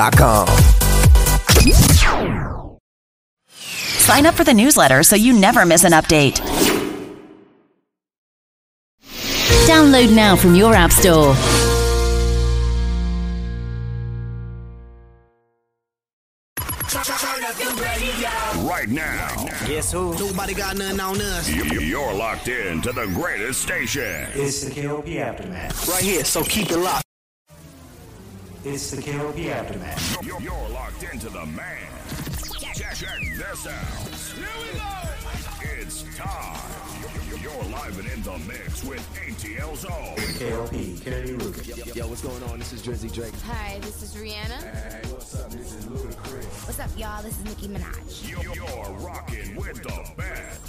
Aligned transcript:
morninginspirationalradioshow.com. 0.00 0.46
Sign 3.48 4.26
up 4.26 4.34
for 4.34 4.44
the 4.44 4.54
newsletter 4.54 5.02
so 5.02 5.16
you 5.16 5.32
never 5.32 5.64
miss 5.64 5.84
an 5.84 5.92
update. 5.92 6.40
Download 9.66 10.14
now 10.14 10.36
from 10.36 10.54
your 10.54 10.74
App 10.74 10.90
Store. 10.90 11.34
Right 18.66 18.88
now, 18.88 19.46
Guess 19.66 19.92
who? 19.92 20.14
Nobody 20.14 20.54
got 20.54 20.76
nothing 20.76 21.00
on 21.00 21.20
us. 21.20 21.48
you're 21.50 22.12
locked 22.14 22.48
in 22.48 22.80
to 22.82 22.92
the 22.92 23.06
greatest 23.06 23.62
station. 23.62 24.26
It's 24.34 24.64
the 24.64 24.82
KOP 24.82 25.08
Aftermath. 25.08 25.88
Right 25.88 26.02
here, 26.02 26.24
so 26.24 26.42
keep 26.42 26.70
it 26.70 26.78
locked. 26.78 27.04
It's 28.62 28.90
the 28.90 29.00
KOP 29.00 29.38
Aftermath. 29.38 30.22
You're, 30.22 30.38
you're 30.42 30.68
locked 30.68 31.02
into 31.02 31.30
the 31.30 31.46
man. 31.46 31.78
Check, 32.74 32.94
check 32.94 33.18
this 33.34 33.66
out. 33.66 33.74
Here 34.36 34.46
we 34.60 34.78
go. 34.78 35.80
It's 35.80 36.04
time. 36.14 36.60
You're, 37.30 37.38
you're 37.38 37.64
live 37.72 37.98
and 37.98 38.08
in 38.10 38.22
the 38.22 38.38
mix 38.46 38.84
with 38.84 39.00
ATL 39.14 39.76
Zone. 39.76 40.16
KOP, 40.38 41.02
Kennedy 41.02 41.32
Lucas. 41.36 41.96
Yo, 41.96 42.06
what's 42.06 42.20
going 42.20 42.42
on? 42.42 42.58
This 42.58 42.74
is 42.74 42.82
Drizzy 42.82 43.10
Drake. 43.10 43.32
Hi, 43.46 43.78
this 43.80 44.02
is 44.02 44.14
Rihanna. 44.14 44.60
Hey, 44.60 45.00
what's 45.10 45.40
up, 45.40 45.50
This 45.50 45.72
is 45.74 45.86
Ludacris. 45.86 46.66
What's 46.66 46.80
up, 46.80 46.90
y'all? 46.98 47.22
This 47.22 47.38
is 47.38 47.44
Nicki 47.44 47.66
Minaj. 47.68 48.28
You're, 48.28 48.54
you're 48.54 48.98
rocking 48.98 49.56
with 49.56 49.82
the 49.82 50.12
best. 50.18 50.60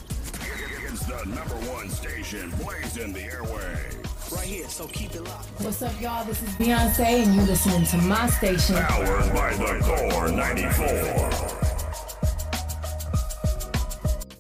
It's 0.86 1.06
the 1.06 1.26
number 1.26 1.56
one 1.70 1.90
station 1.90 2.52
blazing 2.52 3.12
the 3.12 3.24
airway. 3.24 4.11
Right 4.30 4.46
here, 4.46 4.70
so 4.70 4.88
keep 4.88 5.14
it 5.16 5.24
locked. 5.24 5.48
What's 5.62 5.82
up, 5.82 6.00
y'all? 6.00 6.24
This 6.26 6.42
is 6.42 6.50
Beyonce, 6.52 7.24
and 7.24 7.36
you're 7.36 7.46
listening 7.46 7.86
to 7.88 7.98
my 7.98 8.28
station. 8.30 8.76
Powered 8.76 9.34
by 9.34 9.54
the 9.56 9.80
Core 10.14 10.30
94. 10.30 12.11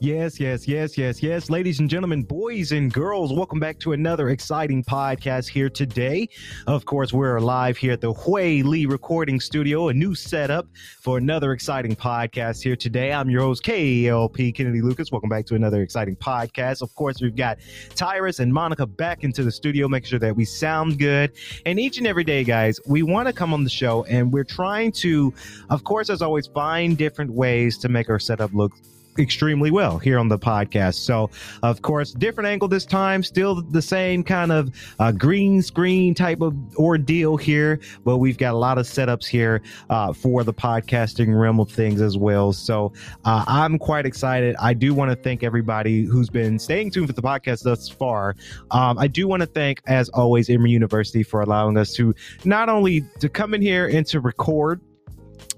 Yes, 0.01 0.39
yes, 0.39 0.67
yes, 0.67 0.97
yes, 0.97 1.21
yes. 1.21 1.51
Ladies 1.51 1.79
and 1.79 1.87
gentlemen, 1.87 2.23
boys 2.23 2.71
and 2.71 2.91
girls, 2.91 3.31
welcome 3.31 3.59
back 3.59 3.77
to 3.81 3.91
another 3.91 4.29
exciting 4.29 4.83
podcast 4.83 5.47
here 5.47 5.69
today. 5.69 6.27
Of 6.65 6.85
course, 6.85 7.13
we're 7.13 7.39
live 7.39 7.77
here 7.77 7.91
at 7.91 8.01
the 8.01 8.11
Hui 8.11 8.63
Lee 8.63 8.87
Recording 8.87 9.39
Studio, 9.39 9.89
a 9.89 9.93
new 9.93 10.15
setup 10.15 10.65
for 11.01 11.19
another 11.19 11.51
exciting 11.51 11.95
podcast 11.95 12.63
here 12.63 12.75
today. 12.75 13.13
I'm 13.13 13.29
your 13.29 13.41
host, 13.41 13.61
KLP 13.61 14.55
Kennedy 14.55 14.81
Lucas. 14.81 15.11
Welcome 15.11 15.29
back 15.29 15.45
to 15.45 15.53
another 15.53 15.83
exciting 15.83 16.15
podcast. 16.15 16.81
Of 16.81 16.95
course, 16.95 17.21
we've 17.21 17.35
got 17.35 17.59
Tyrus 17.93 18.39
and 18.39 18.51
Monica 18.51 18.87
back 18.87 19.23
into 19.23 19.43
the 19.43 19.51
studio, 19.51 19.87
making 19.87 20.09
sure 20.09 20.17
that 20.17 20.35
we 20.35 20.45
sound 20.45 20.97
good. 20.97 21.31
And 21.67 21.79
each 21.79 21.99
and 21.99 22.07
every 22.07 22.23
day, 22.23 22.43
guys, 22.43 22.79
we 22.87 23.03
want 23.03 23.27
to 23.27 23.33
come 23.33 23.53
on 23.53 23.63
the 23.63 23.69
show 23.69 24.03
and 24.05 24.33
we're 24.33 24.45
trying 24.45 24.93
to, 24.93 25.31
of 25.69 25.83
course, 25.83 26.09
as 26.09 26.23
always, 26.23 26.47
find 26.47 26.97
different 26.97 27.33
ways 27.33 27.77
to 27.77 27.87
make 27.87 28.09
our 28.09 28.17
setup 28.17 28.51
look 28.55 28.71
extremely 29.19 29.71
well 29.71 29.97
here 29.97 30.17
on 30.19 30.27
the 30.27 30.39
podcast. 30.39 30.95
So, 30.95 31.29
of 31.63 31.81
course, 31.81 32.11
different 32.11 32.47
angle 32.47 32.67
this 32.67 32.85
time, 32.85 33.23
still 33.23 33.61
the 33.61 33.81
same 33.81 34.23
kind 34.23 34.51
of 34.51 34.73
uh, 34.99 35.11
green 35.11 35.61
screen 35.61 36.13
type 36.13 36.41
of 36.41 36.55
ordeal 36.77 37.37
here, 37.37 37.79
but 38.03 38.17
we've 38.17 38.37
got 38.37 38.53
a 38.53 38.57
lot 38.57 38.77
of 38.77 38.85
setups 38.85 39.25
here 39.25 39.61
uh, 39.89 40.13
for 40.13 40.43
the 40.43 40.53
podcasting 40.53 41.39
realm 41.39 41.59
of 41.59 41.69
things 41.69 42.01
as 42.01 42.17
well. 42.17 42.53
So, 42.53 42.93
uh, 43.25 43.43
I'm 43.47 43.77
quite 43.77 44.05
excited. 44.05 44.55
I 44.59 44.73
do 44.73 44.93
want 44.93 45.11
to 45.11 45.15
thank 45.15 45.43
everybody 45.43 46.03
who's 46.03 46.29
been 46.29 46.59
staying 46.59 46.91
tuned 46.91 47.07
for 47.07 47.13
the 47.13 47.21
podcast 47.21 47.63
thus 47.63 47.89
far. 47.89 48.35
Um, 48.71 48.97
I 48.97 49.07
do 49.07 49.27
want 49.27 49.41
to 49.41 49.47
thank, 49.47 49.81
as 49.87 50.09
always, 50.09 50.49
Emory 50.49 50.71
University 50.71 51.23
for 51.23 51.41
allowing 51.41 51.77
us 51.77 51.93
to 51.93 52.13
not 52.45 52.69
only 52.69 53.01
to 53.19 53.29
come 53.29 53.53
in 53.53 53.61
here 53.61 53.87
and 53.87 54.05
to 54.07 54.19
record 54.19 54.81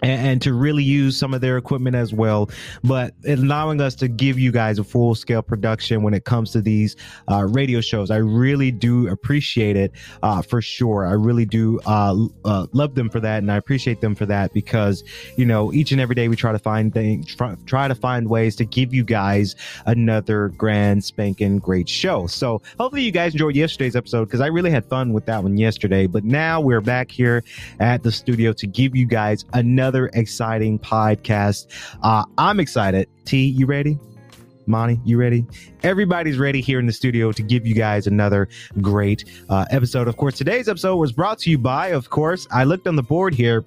and, 0.04 0.28
and 0.28 0.42
to 0.44 0.54
really 0.54 0.84
use 0.84 1.18
some 1.18 1.34
of 1.34 1.42
their 1.42 1.58
equipment 1.58 1.96
as 1.96 2.14
well, 2.14 2.50
but 2.84 3.14
allowing 3.28 3.82
us 3.82 3.96
to 3.96 4.08
give 4.08 4.38
you 4.38 4.52
guys 4.52 4.78
a 4.78 4.84
full 4.84 5.16
scale 5.16 5.42
production 5.42 6.04
when 6.04 6.14
it 6.14 6.26
comes 6.26 6.52
to 6.52 6.62
these 6.62 6.96
uh, 7.32 7.46
radio 7.46 7.82
shows. 7.82 8.12
I 8.12 8.18
really 8.18 8.70
do 8.70 9.08
appreciate 9.08 9.76
it 9.76 9.94
uh, 10.22 10.42
for 10.42 10.62
sure. 10.62 11.08
I 11.08 11.14
really 11.14 11.46
do 11.46 11.80
uh, 11.86 12.16
uh, 12.46 12.68
love 12.74 12.96
them 12.96 13.10
for 13.10 13.20
that, 13.22 13.40
and 13.40 13.52
I 13.52 13.58
appreciate 13.58 14.02
them 14.02 14.14
for 14.14 14.26
that 14.28 14.54
because 14.54 15.04
you 15.38 15.46
know 15.46 15.74
each 15.74 15.92
and 15.92 16.02
every 16.02 16.16
day 16.16 16.28
we 16.28 16.36
try 16.36 16.52
to 16.52 16.60
find 16.60 16.94
things, 16.94 17.34
try, 17.34 17.56
try 17.66 17.88
to 17.88 17.96
find 17.96 18.30
ways 18.30 18.56
to 18.58 18.66
give 18.66 18.94
you 18.94 19.04
guys 19.04 19.56
another 19.86 20.50
grand 20.50 21.04
spanking 21.04 21.60
great 21.60 21.88
show. 21.88 22.28
So 22.28 22.62
hopefully 22.78 23.04
you 23.04 23.12
guys 23.12 23.34
enjoyed 23.34 23.56
yesterday's 23.56 23.96
episode 23.96 24.26
because 24.26 24.42
I 24.42 24.48
really 24.48 24.72
had 24.72 24.86
fun 24.86 25.14
with 25.14 25.26
that 25.28 25.42
one 25.42 25.58
yesterday. 25.58 26.08
But 26.08 26.26
now 26.26 26.60
we're 26.60 26.82
back 26.82 27.10
here 27.10 27.44
at 27.80 28.04
the 28.04 28.12
studio 28.12 28.52
to 28.54 28.68
give 28.68 28.96
you 28.96 29.06
guys 29.06 29.46
another 29.54 29.93
exciting 30.14 30.80
podcast. 30.80 31.68
Uh, 32.02 32.26
I'm 32.38 32.60
excited. 32.60 33.08
T, 33.26 33.46
you 33.46 33.66
ready? 33.66 34.00
Monty, 34.66 35.00
you 35.04 35.18
ready? 35.18 35.46
Everybody's 35.84 36.38
ready 36.38 36.62
here 36.62 36.80
in 36.80 36.86
the 36.86 36.94
studio 36.94 37.32
to 37.32 37.44
give 37.44 37.66
you 37.66 37.76
guys 37.76 38.08
another 38.08 38.48
great 38.82 39.26
uh, 39.50 39.66
episode. 39.72 40.08
Of 40.08 40.18
course, 40.18 40.38
today's 40.38 40.70
episode 40.70 40.96
was 40.96 41.12
brought 41.12 41.40
to 41.40 41.50
you 41.50 41.58
by, 41.58 41.88
of 41.88 42.10
course, 42.10 42.48
I 42.52 42.64
looked 42.64 42.88
on 42.88 42.96
the 42.96 43.04
board 43.04 43.34
here 43.34 43.66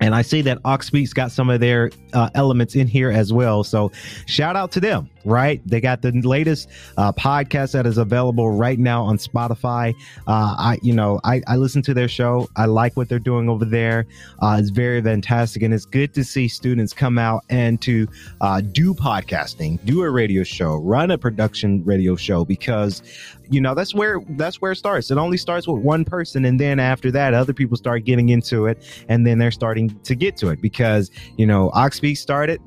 and 0.00 0.14
I 0.14 0.22
see 0.22 0.42
that 0.42 0.60
Oxbeats 0.62 1.14
got 1.14 1.30
some 1.30 1.48
of 1.48 1.60
their 1.60 1.90
uh, 2.12 2.30
elements 2.34 2.74
in 2.74 2.88
here 2.88 3.10
as 3.10 3.32
well. 3.32 3.62
So 3.62 3.92
shout 4.26 4.56
out 4.56 4.72
to 4.72 4.80
them, 4.80 5.08
right? 5.24 5.60
They 5.66 5.80
got 5.80 6.02
the 6.02 6.12
latest 6.12 6.68
uh, 6.96 7.12
podcast 7.12 7.72
that 7.72 7.86
is 7.86 7.98
available 7.98 8.50
right 8.50 8.78
now 8.78 9.02
on 9.04 9.18
Spotify. 9.18 9.94
Uh, 10.26 10.54
I, 10.58 10.78
you 10.82 10.92
know, 10.92 11.20
I, 11.24 11.42
I 11.46 11.56
listen 11.56 11.82
to 11.82 11.94
their 11.94 12.08
show. 12.08 12.48
I 12.56 12.66
like 12.66 12.96
what 12.96 13.08
they're 13.08 13.18
doing 13.18 13.48
over 13.48 13.64
there. 13.64 14.06
Uh, 14.40 14.56
it's 14.58 14.70
very 14.70 15.02
fantastic, 15.02 15.62
and 15.62 15.72
it's 15.72 15.84
good 15.84 16.14
to 16.14 16.24
see 16.24 16.48
students 16.48 16.92
come 16.92 17.18
out 17.18 17.44
and 17.50 17.80
to 17.82 18.06
uh, 18.40 18.60
do 18.60 18.94
podcasting, 18.94 19.84
do 19.84 20.02
a 20.02 20.10
radio 20.10 20.42
show, 20.42 20.76
run 20.76 21.10
a 21.10 21.18
production 21.18 21.84
radio 21.84 22.16
show 22.16 22.44
because 22.44 23.02
you 23.50 23.60
know 23.60 23.74
that's 23.74 23.94
where 23.94 24.20
that's 24.30 24.60
where 24.60 24.72
it 24.72 24.76
starts 24.76 25.10
it 25.10 25.18
only 25.18 25.36
starts 25.36 25.68
with 25.68 25.82
one 25.82 26.04
person 26.04 26.44
and 26.44 26.58
then 26.58 26.80
after 26.80 27.10
that 27.10 27.34
other 27.34 27.52
people 27.52 27.76
start 27.76 28.04
getting 28.04 28.30
into 28.30 28.66
it 28.66 29.04
and 29.08 29.26
then 29.26 29.38
they're 29.38 29.50
starting 29.50 29.90
to 30.00 30.14
get 30.14 30.36
to 30.36 30.48
it 30.48 30.60
because 30.60 31.10
you 31.36 31.46
know 31.46 31.70
Oxbeats 31.74 32.18
started 32.18 32.60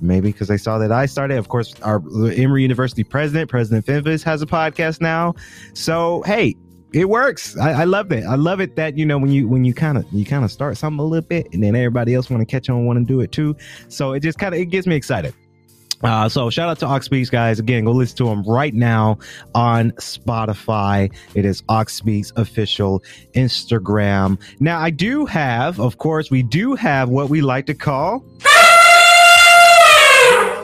maybe 0.00 0.32
because 0.32 0.48
they 0.48 0.56
saw 0.56 0.78
that 0.78 0.92
i 0.92 1.06
started 1.06 1.38
of 1.38 1.48
course 1.48 1.74
our 1.82 2.02
emory 2.32 2.62
university 2.62 3.04
president 3.04 3.50
president 3.50 3.84
Fenves 3.84 4.22
has 4.22 4.42
a 4.42 4.46
podcast 4.46 5.00
now 5.00 5.34
so 5.74 6.22
hey 6.22 6.56
it 6.92 7.08
works 7.08 7.56
I, 7.58 7.82
I 7.82 7.84
love 7.84 8.12
it 8.12 8.24
i 8.24 8.34
love 8.34 8.60
it 8.60 8.76
that 8.76 8.96
you 8.96 9.04
know 9.04 9.18
when 9.18 9.30
you 9.30 9.48
when 9.48 9.64
you 9.64 9.74
kind 9.74 9.98
of 9.98 10.06
you 10.12 10.24
kind 10.24 10.44
of 10.44 10.52
start 10.52 10.76
something 10.76 11.00
a 11.00 11.04
little 11.04 11.26
bit 11.26 11.48
and 11.52 11.62
then 11.62 11.74
everybody 11.74 12.14
else 12.14 12.30
want 12.30 12.40
to 12.40 12.46
catch 12.46 12.68
on 12.68 12.84
want 12.86 12.98
to 12.98 13.04
do 13.04 13.20
it 13.20 13.32
too 13.32 13.56
so 13.88 14.12
it 14.12 14.20
just 14.20 14.38
kind 14.38 14.54
of 14.54 14.60
it 14.60 14.66
gets 14.66 14.86
me 14.86 14.94
excited 14.94 15.34
uh, 16.02 16.28
so 16.28 16.50
shout 16.50 16.68
out 16.68 16.78
to 16.78 16.86
Oxbeats 16.86 17.30
guys. 17.30 17.58
Again, 17.58 17.84
go 17.84 17.92
listen 17.92 18.18
to 18.18 18.24
them 18.26 18.42
right 18.42 18.74
now 18.74 19.18
on 19.54 19.92
Spotify. 19.92 21.12
It 21.34 21.44
is 21.44 21.62
Oxbeats 21.62 22.36
official 22.36 23.02
Instagram. 23.34 24.38
Now 24.60 24.78
I 24.78 24.90
do 24.90 25.24
have, 25.26 25.80
of 25.80 25.98
course, 25.98 26.30
we 26.30 26.42
do 26.42 26.74
have 26.74 27.08
what 27.08 27.30
we 27.30 27.40
like 27.40 27.66
to 27.66 27.74
call 27.74 28.24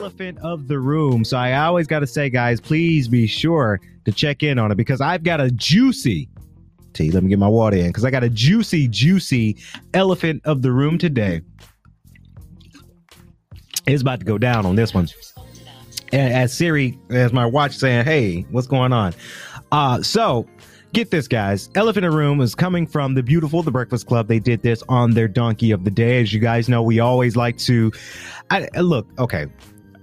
elephant 0.03 0.37
of 0.41 0.67
the 0.67 0.81
room. 0.81 1.25
So 1.25 1.37
I 1.37 1.55
always 1.55 1.87
got 1.87 2.01
to 2.01 2.09
say, 2.09 2.29
guys, 2.29 2.61
please 2.61 3.07
be 3.07 3.29
sure 3.29 3.81
to 4.05 4.11
check 4.11 4.43
in 4.43 4.59
on 4.59 4.73
it 4.73 4.75
because 4.75 5.01
I've 5.01 5.23
got 5.23 5.41
a 5.41 5.49
juicy 5.53 6.29
T. 6.93 7.13
Let 7.13 7.23
me 7.23 7.29
get 7.29 7.39
my 7.39 7.49
water 7.49 7.77
in 7.77 7.87
because 7.87 8.05
I 8.05 8.11
got 8.11 8.25
a 8.25 8.29
juicy, 8.29 8.89
juicy 8.89 9.57
elephant 9.95 10.43
of 10.45 10.61
the 10.63 10.73
room 10.73 10.99
today. 10.99 11.41
It's 13.87 14.03
about 14.03 14.19
to 14.19 14.27
go 14.27 14.39
down 14.39 14.67
on 14.67 14.75
this 14.75 14.93
one. 14.93 15.09
And 16.13 16.35
as 16.35 16.53
Siri, 16.53 16.99
as 17.11 17.33
my 17.33 17.47
watch 17.47 17.77
saying, 17.77 18.05
"Hey, 18.05 18.43
what's 18.51 18.67
going 18.67 18.93
on?" 18.93 19.15
Uh, 19.71 20.03
so 20.03 20.47
get 20.93 21.11
this, 21.13 21.29
guys. 21.29 21.71
Elephant 21.77 22.05
in 22.05 22.11
the 22.11 22.17
Room 22.17 22.41
is 22.41 22.55
coming 22.55 22.87
from 22.87 23.15
the 23.15 23.23
beautiful 23.23 23.63
The 23.63 23.71
Breakfast 23.71 24.07
Club. 24.07 24.29
They 24.29 24.39
did 24.39 24.63
this 24.63 24.83
on 24.89 25.13
their 25.13 25.29
Donkey 25.29 25.71
of 25.71 25.85
the 25.85 25.91
Day. 25.91 26.21
As 26.21 26.33
you 26.33 26.41
guys 26.41 26.69
know, 26.69 26.83
we 26.83 27.01
always 27.01 27.37
like 27.37 27.57
to. 27.59 27.93
I, 28.51 28.69
look, 28.81 29.07
okay. 29.19 29.47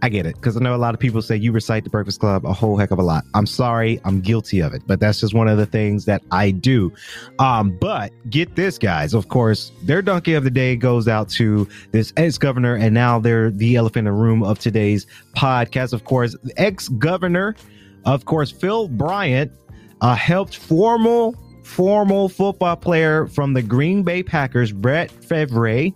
I 0.01 0.09
get 0.09 0.25
it 0.25 0.35
because 0.35 0.55
I 0.55 0.61
know 0.61 0.75
a 0.75 0.77
lot 0.77 0.93
of 0.93 0.99
people 0.99 1.21
say 1.21 1.35
you 1.35 1.51
recite 1.51 1.83
the 1.83 1.89
Breakfast 1.89 2.19
Club 2.19 2.45
a 2.45 2.53
whole 2.53 2.77
heck 2.77 2.91
of 2.91 2.99
a 2.99 3.03
lot. 3.03 3.25
I'm 3.33 3.45
sorry, 3.45 3.99
I'm 4.05 4.21
guilty 4.21 4.61
of 4.61 4.73
it, 4.73 4.83
but 4.87 4.99
that's 4.99 5.19
just 5.19 5.33
one 5.33 5.47
of 5.47 5.57
the 5.57 5.65
things 5.65 6.05
that 6.05 6.21
I 6.31 6.51
do. 6.51 6.93
Um, 7.39 7.77
but 7.79 8.11
get 8.29 8.55
this, 8.55 8.77
guys. 8.77 9.13
Of 9.13 9.27
course, 9.27 9.71
their 9.83 10.01
donkey 10.01 10.33
of 10.33 10.43
the 10.43 10.51
day 10.51 10.75
goes 10.75 11.07
out 11.07 11.29
to 11.31 11.67
this 11.91 12.13
ex 12.15 12.37
governor, 12.37 12.75
and 12.75 12.93
now 12.93 13.19
they're 13.19 13.51
the 13.51 13.75
elephant 13.75 14.07
in 14.07 14.13
the 14.13 14.19
room 14.19 14.41
of 14.41 14.59
today's 14.59 15.05
podcast. 15.35 15.91
Of 15.91 16.05
course, 16.05 16.35
ex 16.55 16.87
governor, 16.87 17.55
of 18.05 18.25
course, 18.25 18.51
Phil 18.51 18.87
Bryant, 18.87 19.51
uh, 20.01 20.15
helped 20.15 20.55
formal 20.55 21.35
formal 21.63 22.29
football 22.29 22.75
player 22.75 23.27
from 23.27 23.53
the 23.53 23.61
Green 23.61 24.01
Bay 24.01 24.23
Packers, 24.23 24.71
Brett 24.71 25.11
Favre 25.11 25.91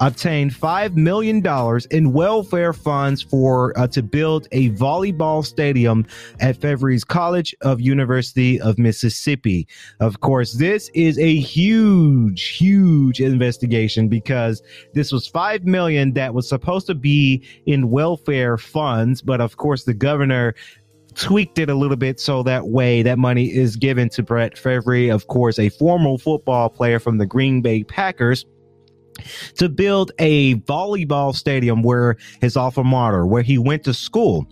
obtained 0.00 0.52
$5 0.52 0.94
million 0.94 1.42
in 1.90 2.12
welfare 2.12 2.72
funds 2.72 3.22
for 3.22 3.78
uh, 3.78 3.86
to 3.88 4.02
build 4.02 4.48
a 4.52 4.70
volleyball 4.70 5.44
stadium 5.44 6.06
at 6.40 6.60
Favre's 6.60 7.04
College 7.04 7.54
of 7.62 7.80
University 7.80 8.60
of 8.60 8.78
Mississippi. 8.78 9.66
Of 10.00 10.20
course, 10.20 10.54
this 10.54 10.90
is 10.94 11.18
a 11.18 11.36
huge, 11.36 12.56
huge 12.56 13.20
investigation 13.20 14.08
because 14.08 14.62
this 14.94 15.12
was 15.12 15.26
5 15.26 15.64
million 15.64 16.12
that 16.14 16.34
was 16.34 16.48
supposed 16.48 16.86
to 16.86 16.94
be 16.94 17.42
in 17.66 17.90
welfare 17.90 18.56
funds, 18.56 19.22
but 19.22 19.40
of 19.40 19.56
course 19.56 19.84
the 19.84 19.94
governor 19.94 20.54
tweaked 21.14 21.58
it 21.58 21.68
a 21.68 21.74
little 21.74 21.96
bit 21.96 22.20
so 22.20 22.42
that 22.44 22.68
way 22.68 23.02
that 23.02 23.18
money 23.18 23.46
is 23.46 23.74
given 23.74 24.08
to 24.10 24.22
Brett 24.22 24.56
Favre, 24.56 25.12
of 25.12 25.26
course, 25.26 25.58
a 25.58 25.68
former 25.68 26.16
football 26.16 26.68
player 26.68 27.00
from 27.00 27.18
the 27.18 27.26
Green 27.26 27.60
Bay 27.60 27.82
Packers 27.82 28.46
to 29.56 29.68
build 29.68 30.12
a 30.18 30.56
volleyball 30.56 31.34
stadium 31.34 31.82
where 31.82 32.16
his 32.40 32.56
alma 32.56 32.84
mater, 32.84 33.26
where 33.26 33.42
he 33.42 33.58
went 33.58 33.84
to 33.84 33.94
school. 33.94 34.46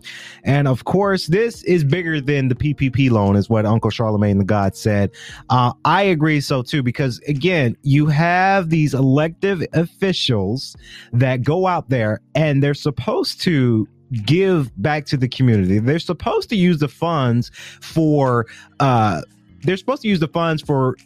And 0.44 0.68
of 0.68 0.84
course, 0.84 1.26
this 1.26 1.62
is 1.64 1.84
bigger 1.84 2.20
than 2.20 2.48
the 2.48 2.54
PPP 2.54 3.10
loan, 3.10 3.36
is 3.36 3.48
what 3.48 3.66
Uncle 3.66 3.90
Charlemagne 3.90 4.38
the 4.38 4.44
God 4.44 4.76
said. 4.76 5.10
Uh, 5.50 5.72
I 5.84 6.02
agree 6.02 6.40
so 6.40 6.62
too, 6.62 6.82
because 6.82 7.20
again, 7.28 7.76
you 7.82 8.06
have 8.06 8.70
these 8.70 8.94
elective 8.94 9.62
officials 9.72 10.76
that 11.12 11.42
go 11.42 11.66
out 11.66 11.88
there 11.88 12.20
and 12.34 12.62
they're 12.62 12.74
supposed 12.74 13.40
to 13.42 13.88
give 14.24 14.70
back 14.80 15.04
to 15.06 15.16
the 15.16 15.28
community. 15.28 15.78
They're 15.78 15.98
supposed 15.98 16.48
to 16.50 16.56
use 16.56 16.78
the 16.78 16.88
funds 16.88 17.50
for, 17.80 18.46
uh, 18.78 19.22
they're 19.62 19.76
supposed 19.76 20.02
to 20.02 20.08
use 20.08 20.20
the 20.20 20.28
funds 20.28 20.62
for 20.62 20.96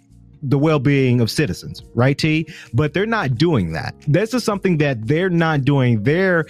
the 0.42 0.58
well-being 0.58 1.20
of 1.20 1.30
citizens, 1.30 1.82
right? 1.94 2.16
T, 2.16 2.46
but 2.72 2.94
they're 2.94 3.06
not 3.06 3.36
doing 3.36 3.72
that. 3.72 3.94
This 4.06 4.34
is 4.34 4.44
something 4.44 4.78
that 4.78 5.06
they're 5.06 5.30
not 5.30 5.64
doing. 5.64 6.02
They're, 6.02 6.46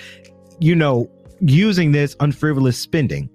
you 0.59 0.75
know, 0.75 1.11
using 1.41 1.93
this 1.93 2.17
unfrivolous 2.21 2.79
spending. 2.79 3.29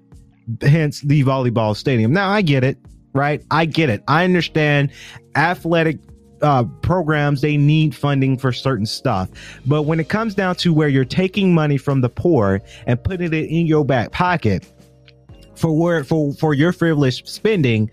Hence 0.61 1.01
the 1.01 1.23
volleyball 1.23 1.75
stadium. 1.75 2.13
Now 2.13 2.29
I 2.29 2.41
get 2.41 2.63
it, 2.63 2.77
right? 3.13 3.43
I 3.51 3.65
get 3.65 3.89
it. 3.89 4.03
I 4.07 4.23
understand 4.23 4.91
athletic 5.35 5.99
uh, 6.41 6.63
programs 6.81 7.41
they 7.41 7.57
need 7.57 7.95
funding 7.95 8.37
for 8.37 8.51
certain 8.51 8.85
stuff 8.85 9.29
but 9.65 9.83
when 9.83 9.99
it 10.01 10.09
comes 10.09 10.35
down 10.35 10.53
to 10.53 10.73
where 10.73 10.89
you're 10.89 11.05
taking 11.05 11.53
money 11.53 11.77
from 11.77 12.01
the 12.01 12.09
poor 12.09 12.61
and 12.85 13.01
putting 13.03 13.33
it 13.33 13.49
in 13.49 13.65
your 13.65 13.85
back 13.85 14.11
pocket 14.11 14.67
for 15.55 15.75
where 15.75 16.03
for 16.03 16.33
for 16.33 16.53
your 16.53 16.73
frivolous 16.73 17.17
spending 17.25 17.89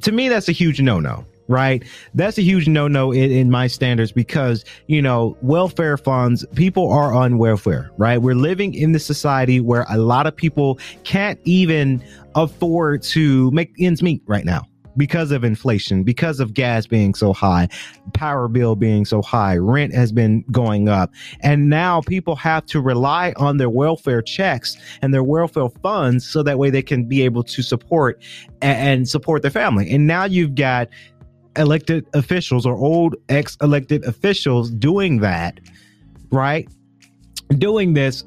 to 0.00 0.12
me 0.12 0.28
that's 0.28 0.48
a 0.48 0.52
huge 0.52 0.80
no-no 0.80 1.24
right? 1.48 1.84
That's 2.14 2.38
a 2.38 2.42
huge 2.42 2.68
no 2.68 2.88
no 2.88 3.12
in, 3.12 3.30
in, 3.30 3.50
my 3.50 3.66
standards 3.66 4.12
because, 4.12 4.64
you 4.86 5.02
know, 5.02 5.36
welfare 5.42 5.96
funds, 5.96 6.44
people 6.54 6.90
are 6.90 7.12
on 7.12 7.38
welfare, 7.38 7.90
right? 7.98 8.18
We're 8.18 8.34
living 8.34 8.74
in 8.74 8.92
this 8.92 9.04
society 9.04 9.60
where 9.60 9.86
a 9.88 9.98
lot 9.98 10.26
of 10.26 10.34
people 10.34 10.78
can't 11.04 11.38
even 11.44 12.02
afford 12.34 13.02
to 13.02 13.50
make 13.50 13.72
ends 13.78 14.02
meet 14.02 14.22
right 14.26 14.44
now. 14.44 14.66
Because 14.96 15.32
of 15.32 15.42
inflation, 15.42 16.04
because 16.04 16.38
of 16.38 16.54
gas 16.54 16.86
being 16.86 17.14
so 17.14 17.32
high, 17.32 17.68
power 18.12 18.46
bill 18.46 18.76
being 18.76 19.04
so 19.04 19.22
high, 19.22 19.56
rent 19.56 19.92
has 19.92 20.12
been 20.12 20.44
going 20.52 20.88
up. 20.88 21.12
And 21.40 21.68
now 21.68 22.00
people 22.02 22.36
have 22.36 22.64
to 22.66 22.80
rely 22.80 23.34
on 23.36 23.56
their 23.56 23.68
welfare 23.68 24.22
checks 24.22 24.76
and 25.02 25.12
their 25.12 25.24
welfare 25.24 25.68
funds 25.82 26.24
so 26.24 26.44
that 26.44 26.60
way 26.60 26.70
they 26.70 26.80
can 26.80 27.06
be 27.06 27.22
able 27.22 27.42
to 27.42 27.60
support 27.60 28.22
and 28.62 29.08
support 29.08 29.42
their 29.42 29.50
family. 29.50 29.90
And 29.90 30.06
now 30.06 30.26
you've 30.26 30.54
got 30.54 30.88
elected 31.56 32.06
officials 32.14 32.66
or 32.66 32.74
old 32.76 33.14
ex 33.28 33.56
elected 33.60 34.04
officials 34.04 34.70
doing 34.70 35.20
that, 35.20 35.60
right? 36.30 36.68
Doing 37.58 37.94
this 37.94 38.24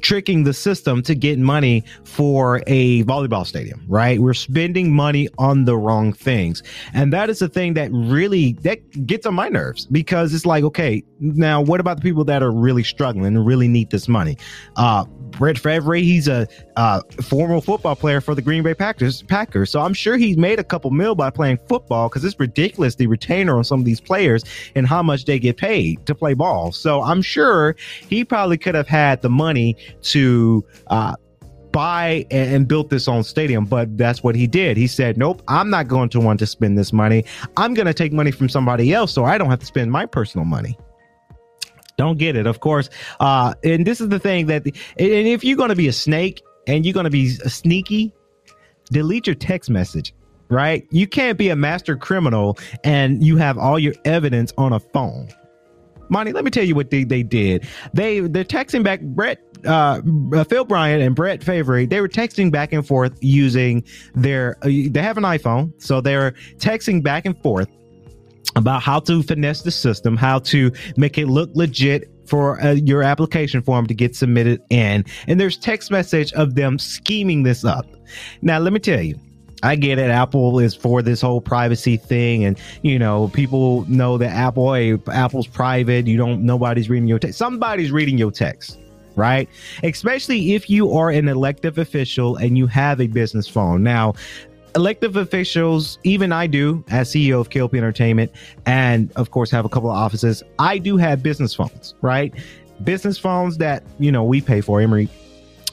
tricking 0.00 0.44
the 0.44 0.52
system 0.52 1.02
to 1.02 1.14
get 1.14 1.38
money 1.38 1.84
for 2.04 2.62
a 2.66 3.04
volleyball 3.04 3.46
stadium, 3.46 3.84
right? 3.88 4.20
We're 4.20 4.34
spending 4.34 4.92
money 4.92 5.28
on 5.38 5.64
the 5.64 5.76
wrong 5.76 6.12
things. 6.12 6.62
And 6.92 7.12
that 7.12 7.30
is 7.30 7.38
the 7.38 7.48
thing 7.48 7.74
that 7.74 7.90
really 7.92 8.54
that 8.62 9.06
gets 9.06 9.26
on 9.26 9.34
my 9.34 9.48
nerves 9.48 9.86
because 9.86 10.34
it's 10.34 10.46
like, 10.46 10.64
okay, 10.64 11.02
now 11.20 11.60
what 11.60 11.80
about 11.80 11.98
the 11.98 12.02
people 12.02 12.24
that 12.24 12.42
are 12.42 12.50
really 12.50 12.82
struggling 12.82 13.26
and 13.26 13.46
really 13.46 13.68
need 13.68 13.90
this 13.90 14.08
money? 14.08 14.36
Uh 14.76 15.04
Brett 15.38 15.58
Favre, 15.58 15.94
he's 15.94 16.28
a 16.28 16.46
uh, 16.76 17.00
former 17.22 17.60
football 17.60 17.96
player 17.96 18.20
for 18.20 18.34
the 18.34 18.42
Green 18.42 18.62
Bay 18.62 18.74
Packers. 18.74 19.22
Packers, 19.22 19.70
so 19.70 19.80
I'm 19.80 19.94
sure 19.94 20.16
he's 20.16 20.36
made 20.36 20.58
a 20.58 20.64
couple 20.64 20.90
mil 20.90 21.14
by 21.14 21.30
playing 21.30 21.58
football 21.68 22.08
because 22.08 22.24
it's 22.24 22.38
ridiculous 22.38 22.94
the 22.94 23.06
retainer 23.06 23.56
on 23.56 23.64
some 23.64 23.80
of 23.80 23.84
these 23.84 24.00
players 24.00 24.44
and 24.74 24.86
how 24.86 25.02
much 25.02 25.24
they 25.24 25.38
get 25.38 25.56
paid 25.56 26.04
to 26.06 26.14
play 26.14 26.34
ball. 26.34 26.72
So 26.72 27.02
I'm 27.02 27.22
sure 27.22 27.76
he 28.08 28.24
probably 28.24 28.58
could 28.58 28.74
have 28.74 28.88
had 28.88 29.22
the 29.22 29.30
money 29.30 29.76
to 30.02 30.64
uh, 30.86 31.16
buy 31.74 32.24
and 32.30 32.68
built 32.68 32.88
this 32.88 33.08
own 33.08 33.24
stadium, 33.24 33.64
but 33.64 33.98
that's 33.98 34.22
what 34.22 34.36
he 34.36 34.46
did. 34.46 34.76
He 34.76 34.86
said, 34.86 35.18
Nope, 35.18 35.42
I'm 35.48 35.70
not 35.70 35.88
going 35.88 36.08
to 36.10 36.20
want 36.20 36.38
to 36.38 36.46
spend 36.46 36.78
this 36.78 36.92
money. 36.92 37.24
I'm 37.56 37.74
going 37.74 37.86
to 37.86 37.94
take 37.94 38.12
money 38.12 38.30
from 38.30 38.48
somebody 38.48 38.94
else 38.94 39.12
so 39.12 39.24
I 39.24 39.36
don't 39.36 39.50
have 39.50 39.58
to 39.58 39.66
spend 39.66 39.90
my 39.90 40.06
personal 40.06 40.44
money. 40.44 40.78
Don't 41.96 42.18
get 42.18 42.36
it, 42.36 42.46
of 42.46 42.60
course. 42.60 42.90
Uh, 43.20 43.54
and 43.62 43.86
this 43.86 44.00
is 44.00 44.08
the 44.08 44.18
thing 44.18 44.46
that, 44.46 44.66
and 44.66 44.74
if 44.96 45.44
you're 45.44 45.56
going 45.56 45.68
to 45.68 45.76
be 45.76 45.88
a 45.88 45.92
snake 45.92 46.42
and 46.66 46.84
you're 46.84 46.94
going 46.94 47.04
to 47.04 47.10
be 47.10 47.28
sneaky, 47.28 48.12
delete 48.90 49.26
your 49.26 49.36
text 49.36 49.70
message, 49.70 50.12
right? 50.48 50.86
You 50.90 51.06
can't 51.06 51.38
be 51.38 51.50
a 51.50 51.56
master 51.56 51.96
criminal 51.96 52.58
and 52.82 53.24
you 53.24 53.36
have 53.36 53.58
all 53.58 53.78
your 53.78 53.94
evidence 54.04 54.52
on 54.58 54.72
a 54.72 54.80
phone. 54.80 55.28
Monty, 56.10 56.32
let 56.32 56.44
me 56.44 56.50
tell 56.50 56.64
you 56.64 56.74
what 56.74 56.90
they, 56.90 57.04
they 57.04 57.22
did. 57.22 57.66
They 57.94 58.20
they're 58.20 58.44
texting 58.44 58.82
back 58.82 59.00
Brett 59.00 59.40
uh, 59.64 60.02
Phil 60.44 60.64
Bryant 60.64 61.02
and 61.02 61.14
Brett 61.16 61.42
Favre. 61.42 61.86
They 61.86 62.00
were 62.00 62.08
texting 62.08 62.52
back 62.52 62.72
and 62.72 62.86
forth 62.86 63.16
using 63.22 63.82
their 64.14 64.58
uh, 64.62 64.66
they 64.66 65.00
have 65.00 65.16
an 65.16 65.24
iPhone, 65.24 65.72
so 65.82 66.00
they're 66.02 66.32
texting 66.58 67.02
back 67.02 67.24
and 67.24 67.40
forth 67.42 67.68
about 68.56 68.82
how 68.82 69.00
to 69.00 69.22
finesse 69.22 69.62
the 69.62 69.70
system, 69.70 70.16
how 70.16 70.38
to 70.38 70.70
make 70.96 71.18
it 71.18 71.26
look 71.26 71.50
legit 71.54 72.10
for 72.26 72.60
uh, 72.60 72.72
your 72.72 73.02
application 73.02 73.62
form 73.62 73.86
to 73.86 73.94
get 73.94 74.16
submitted 74.16 74.60
in. 74.70 75.04
And 75.26 75.40
there's 75.40 75.56
text 75.56 75.90
message 75.90 76.32
of 76.32 76.54
them 76.54 76.78
scheming 76.78 77.42
this 77.42 77.64
up. 77.64 77.86
Now, 78.42 78.58
let 78.58 78.72
me 78.72 78.78
tell 78.78 79.00
you, 79.00 79.18
I 79.62 79.76
get 79.76 79.98
it. 79.98 80.10
Apple 80.10 80.58
is 80.58 80.74
for 80.74 81.00
this 81.00 81.20
whole 81.20 81.40
privacy 81.40 81.96
thing, 81.96 82.44
and 82.44 82.58
you 82.82 82.98
know, 82.98 83.28
people 83.28 83.86
know 83.88 84.18
that 84.18 84.30
Apple, 84.30 84.74
hey, 84.74 84.98
Apple's 85.10 85.46
private. 85.46 86.06
You 86.06 86.18
don't, 86.18 86.42
nobody's 86.42 86.90
reading 86.90 87.08
your 87.08 87.18
text. 87.18 87.38
Somebody's 87.38 87.90
reading 87.90 88.18
your 88.18 88.30
text, 88.30 88.78
right? 89.16 89.48
Especially 89.82 90.54
if 90.54 90.68
you 90.68 90.92
are 90.92 91.08
an 91.08 91.28
elective 91.28 91.78
official 91.78 92.36
and 92.36 92.58
you 92.58 92.66
have 92.66 93.00
a 93.00 93.06
business 93.06 93.48
phone. 93.48 93.82
Now, 93.82 94.14
elective 94.74 95.16
officials, 95.16 95.98
even 96.04 96.32
I 96.32 96.46
do, 96.46 96.84
as 96.88 97.10
CEO 97.10 97.40
of 97.40 97.50
KLP 97.50 97.76
Entertainment, 97.76 98.32
and 98.66 99.12
of 99.12 99.30
course 99.30 99.50
have 99.50 99.64
a 99.64 99.68
couple 99.68 99.90
of 99.90 99.96
offices. 99.96 100.42
I 100.58 100.78
do 100.78 100.96
have 100.96 101.22
business 101.22 101.54
phones, 101.54 101.94
right? 102.02 102.32
Business 102.82 103.18
phones 103.18 103.58
that 103.58 103.84
you 103.98 104.10
know 104.10 104.24
we 104.24 104.40
pay 104.40 104.60
for. 104.60 104.80
Emory 104.80 105.08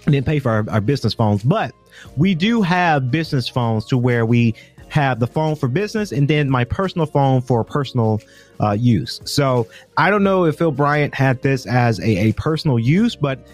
didn't 0.05 0.25
pay 0.25 0.39
for 0.39 0.51
our, 0.51 0.69
our 0.69 0.81
business 0.81 1.13
phones, 1.13 1.43
but 1.43 1.73
we 2.17 2.35
do 2.35 2.61
have 2.61 3.11
business 3.11 3.47
phones 3.47 3.85
to 3.85 3.97
where 3.97 4.25
we 4.25 4.55
have 4.89 5.19
the 5.19 5.27
phone 5.27 5.55
for 5.55 5.69
business 5.69 6.11
and 6.11 6.27
then 6.27 6.49
my 6.49 6.65
personal 6.65 7.07
phone 7.07 7.41
for 7.41 7.63
personal 7.63 8.19
uh, 8.59 8.71
use. 8.71 9.21
So 9.23 9.67
I 9.97 10.09
don't 10.09 10.23
know 10.23 10.43
if 10.43 10.57
Phil 10.57 10.71
Bryant 10.71 11.15
had 11.15 11.41
this 11.41 11.65
as 11.65 11.99
a, 11.99 12.27
a 12.27 12.33
personal 12.33 12.77
use, 12.77 13.15
but 13.15 13.47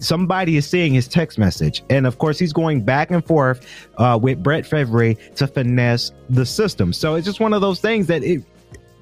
somebody 0.00 0.56
is 0.56 0.66
seeing 0.66 0.94
his 0.94 1.08
text 1.08 1.38
message. 1.38 1.82
And 1.90 2.06
of 2.06 2.18
course, 2.18 2.38
he's 2.38 2.52
going 2.52 2.82
back 2.82 3.10
and 3.10 3.24
forth 3.24 3.66
uh, 3.96 4.18
with 4.20 4.42
Brett 4.42 4.66
Favre 4.66 5.14
to 5.14 5.46
finesse 5.46 6.12
the 6.30 6.46
system. 6.46 6.92
So 6.92 7.14
it's 7.14 7.26
just 7.26 7.40
one 7.40 7.52
of 7.52 7.60
those 7.60 7.80
things 7.80 8.06
that 8.08 8.22
it, 8.22 8.42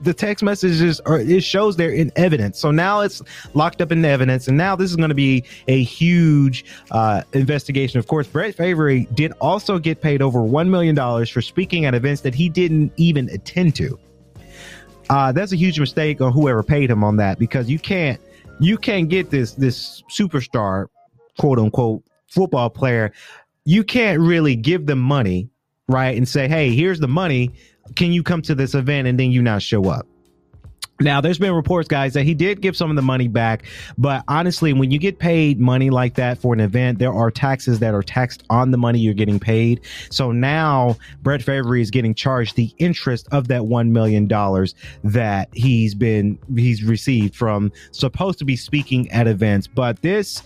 the 0.03 0.13
text 0.13 0.45
messages 0.45 1.01
are 1.01 1.19
it 1.19 1.43
shows 1.43 1.77
there 1.77 1.91
in 1.91 2.13
evidence. 2.17 2.59
So 2.59 2.71
now 2.71 3.01
it's 3.01 3.23
locked 3.55 3.81
up 3.81 3.93
in 3.93 4.05
evidence, 4.05 4.49
and 4.49 4.57
now 4.57 4.77
this 4.77 4.91
is 4.91 4.97
going 4.97 5.09
to 5.09 5.15
be 5.15 5.45
a 5.69 5.83
huge 5.83 6.65
uh, 6.91 7.23
investigation. 7.33 7.99
Of 7.99 8.07
course, 8.07 8.27
Brett 8.27 8.55
Favre 8.55 9.01
did 9.15 9.33
also 9.41 9.79
get 9.79 10.01
paid 10.01 10.23
over 10.23 10.43
one 10.43 10.71
million 10.71 10.95
dollars 10.95 11.31
for 11.31 11.41
speaking 11.41 11.85
at 11.85 11.95
events 11.95 12.21
that 12.23 12.35
he 12.35 12.49
didn't 12.49 12.93
even 12.97 13.29
attend 13.31 13.75
to. 13.77 13.99
Uh, 15.09 15.33
that's 15.33 15.53
a 15.53 15.57
huge 15.57 15.79
mistake 15.79 16.21
on 16.21 16.33
whoever 16.33 16.63
paid 16.63 16.91
him 16.91 17.05
on 17.05 17.17
that 17.17 17.39
because 17.39 17.71
you 17.71 17.79
can't 17.79 18.21
you 18.61 18.79
can't 18.79 19.09
get 19.09 19.31
this 19.31 19.53
this 19.53 20.03
superstar 20.11 20.87
quote 21.39 21.59
unquote 21.59 22.03
football 22.29 22.71
player, 22.71 23.13
you 23.65 23.85
can't 23.85 24.21
really 24.21 24.57
give 24.57 24.87
them 24.87 24.99
money, 24.99 25.49
right? 25.89 26.17
And 26.17 26.29
say, 26.29 26.49
hey, 26.49 26.75
here's 26.75 27.01
the 27.01 27.09
money. 27.09 27.51
Can 27.95 28.13
you 28.13 28.23
come 28.23 28.43
to 28.43 28.55
this 28.55 28.75
event? 28.75 29.07
And 29.09 29.19
then 29.19 29.31
you 29.31 29.43
not 29.43 29.63
show 29.63 29.89
up. 29.89 30.07
Now, 31.01 31.21
there's 31.21 31.39
been 31.39 31.53
reports, 31.53 31.89
guys, 31.89 32.15
that 32.15 32.25
he 32.25 32.33
did 32.33 32.63
give 32.63 32.77
some 32.77 32.89
of 32.89 32.97
the 32.97 33.03
money 33.03 33.29
back. 33.29 33.65
But 33.99 34.25
honestly, 34.29 34.73
when 34.73 34.91
you 34.91 34.99
get 34.99 35.19
paid 35.19 35.61
money 35.61 35.91
like 35.91 36.15
that 36.15 36.39
for 36.39 36.55
an 36.55 36.61
event, 36.61 36.99
there 36.99 37.13
are 37.13 37.31
taxes 37.31 37.81
that 37.81 37.95
are 37.95 38.03
taxed 38.03 38.45
on 38.49 38.71
the 38.71 38.79
money 38.79 38.99
you're 38.99 39.13
getting 39.13 39.39
paid. 39.39 39.83
So 40.11 40.33
now 40.33 40.97
Brett 41.23 41.43
Favre 41.43 41.77
is 41.77 41.91
getting 41.91 42.15
charged 42.15 42.57
the 42.57 42.75
interest 42.79 43.29
of 43.31 43.49
that 43.49 43.63
$1 43.63 43.91
million 43.91 44.27
that 45.05 45.49
he's 45.53 45.95
been, 45.95 46.39
he's 46.55 46.83
received 46.83 47.35
from 47.35 47.73
supposed 47.91 48.39
to 48.39 48.47
be 48.47 48.57
speaking 48.57 49.11
at 49.11 49.27
events. 49.27 49.67
But 49.67 50.01
this, 50.01 50.43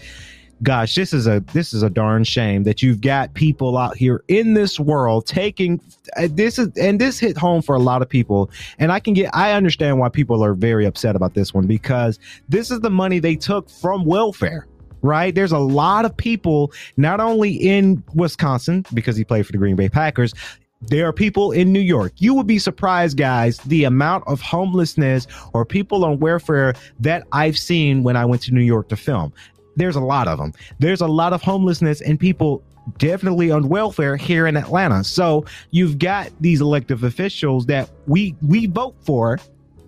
gosh 0.62 0.95
this 0.95 1.12
is 1.12 1.26
a 1.26 1.40
this 1.52 1.73
is 1.73 1.83
a 1.83 1.90
darn 1.90 2.25
shame 2.25 2.64
that 2.64 2.83
you've 2.83 3.00
got 3.00 3.33
people 3.35 3.79
out 3.79 3.97
here 3.97 4.23
in 4.29 4.55
this 4.55 4.79
world 4.79 5.26
taking 5.26 5.81
uh, 6.17 6.29
this 6.31 6.59
is 6.59 6.69
and 6.76 7.00
this 7.00 7.19
hit 7.19 7.37
home 7.37 7.62
for 7.62 7.75
a 7.75 7.79
lot 7.79 8.02
of 8.02 8.09
people. 8.09 8.50
And 8.79 8.93
i 8.93 9.00
can 9.00 9.14
get 9.14 9.35
i 9.35 9.52
understand 9.52 9.99
why 9.99 10.09
people 10.09 10.45
are 10.45 10.55
very 10.55 10.85
upset 10.87 11.17
about 11.17 11.35
this 11.35 11.55
one 11.55 11.67
because 11.67 12.19
this 12.49 12.71
is 12.71 12.81
the 12.81 12.90
money 12.90 13.19
they 13.19 13.37
took 13.37 13.69
from 13.69 14.05
welfare 14.05 14.67
right? 15.02 15.35
There's 15.35 15.52
a 15.52 15.59
lot 15.59 16.05
of 16.05 16.14
people 16.14 16.73
not 16.99 17.21
only 17.21 17.52
in 17.52 18.02
wisconsin 18.14 18.85
because 18.93 19.17
he 19.17 19.25
played 19.25 19.47
for 19.47 19.52
the 19.52 19.57
green 19.57 19.75
bay 19.75 19.88
packers 19.88 20.35
there 20.83 21.07
are 21.07 21.12
people 21.12 21.52
in 21.52 21.73
New 21.73 21.81
York. 21.81 22.12
You 22.17 22.33
would 22.35 22.47
be 22.47 22.59
surprised, 22.59 23.19
guys, 23.19 23.59
the 23.59 23.85
amount 23.85 24.25
of 24.26 24.40
homelessness 24.40 25.26
or 25.52 25.67
people 25.67 26.07
on 26.07 26.19
welfare 26.19 26.73
that 27.00 27.26
I've 27.33 27.59
seen 27.59 28.02
when 28.02 28.17
I 28.17 28.25
went 28.25 28.40
to 28.45 28.55
New 28.55 28.62
York 28.62 28.88
to 28.88 28.97
film 28.97 29.33
there's 29.80 29.96
a 29.96 30.00
lot 30.00 30.28
of 30.28 30.38
them. 30.38 30.52
There's 30.78 31.00
a 31.00 31.06
lot 31.06 31.32
of 31.32 31.42
homelessness 31.42 32.00
and 32.00 32.18
people 32.18 32.62
definitely 32.99 33.50
on 33.50 33.68
welfare 33.68 34.16
here 34.16 34.46
in 34.46 34.56
Atlanta. 34.56 35.04
So 35.04 35.44
you've 35.70 35.99
got 35.99 36.30
these 36.40 36.60
elective 36.60 37.04
officials 37.04 37.66
that 37.66 37.88
we 38.06 38.34
we 38.42 38.66
vote 38.66 38.94
for 39.00 39.38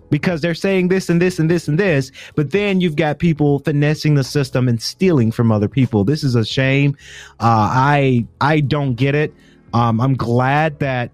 because 0.09 0.41
they're 0.41 0.53
saying 0.53 0.89
this 0.89 1.09
and 1.09 1.19
this 1.19 1.39
and 1.39 1.49
this 1.49 1.67
and 1.67 1.79
this, 1.79 2.11
but 2.35 2.51
then 2.51 2.79
you've 2.79 2.95
got 2.95 3.17
people 3.17 3.59
finessing 3.59 4.13
the 4.13 4.23
system 4.23 4.67
and 4.67 4.79
stealing 4.79 5.31
from 5.31 5.51
other 5.51 5.67
people. 5.67 6.03
This 6.03 6.23
is 6.23 6.35
a 6.35 6.45
shame. 6.45 6.95
Uh, 7.39 7.67
I 7.71 8.25
I 8.39 8.59
don't 8.59 8.93
get 8.93 9.15
it. 9.15 9.33
Um, 9.73 9.99
I'm 9.99 10.13
glad 10.13 10.77
that 10.79 11.09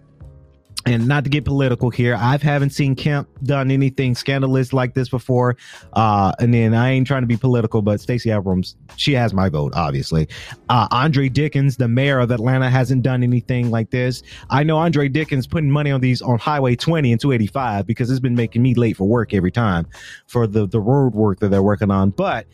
and 0.86 1.07
not 1.07 1.25
to 1.25 1.29
get 1.29 1.43
political 1.43 1.89
here, 1.89 2.15
I 2.15 2.38
haven't 2.38 2.69
seen 2.69 2.95
Kemp 2.95 3.27
done 3.43 3.69
anything 3.69 4.15
scandalous 4.15 4.71
like 4.71 4.93
this 4.93 5.09
before. 5.09 5.57
Uh, 5.93 6.31
and 6.39 6.53
then 6.53 6.74
I 6.74 6.91
ain't 6.91 7.05
trying 7.05 7.21
to 7.21 7.27
be 7.27 7.36
political, 7.36 7.81
but 7.81 8.00
Stacey 8.00 8.31
Abrams, 8.31 8.77
she 8.95 9.13
has 9.13 9.33
my 9.33 9.50
vote, 9.50 9.74
obviously. 9.75 10.29
Uh, 10.69 10.88
Andre 10.91 11.27
Dickens, 11.27 11.75
the 11.75 11.88
mayor 11.88 12.19
of 12.19 12.31
Atlanta, 12.31 12.69
hasn't 12.69 13.03
done 13.03 13.24
anything 13.24 13.71
like 13.71 13.89
this. 13.89 14.24
I 14.50 14.63
know 14.63 14.77
Andre 14.77 15.09
Dickens 15.09 15.48
putting 15.48 15.69
money 15.69 15.91
on 15.91 16.00
these 16.00 16.21
on 16.21 16.39
Highway 16.39 16.77
20 16.77 17.12
and 17.12 17.19
285 17.19 17.86
because 17.86 18.09
it's 18.09 18.21
been 18.21 18.36
making 18.36 18.62
me 18.62 18.74
late 18.74 18.95
for 18.95 19.07
work 19.07 19.33
every 19.33 19.51
time 19.51 19.86
for 20.27 20.48
the 20.48 20.65
the 20.65 20.79
road 20.79 21.13
work 21.13 21.39
that 21.39 21.50
they're 21.50 21.62
working 21.62 21.91
on. 21.91 22.12
But 22.12 22.48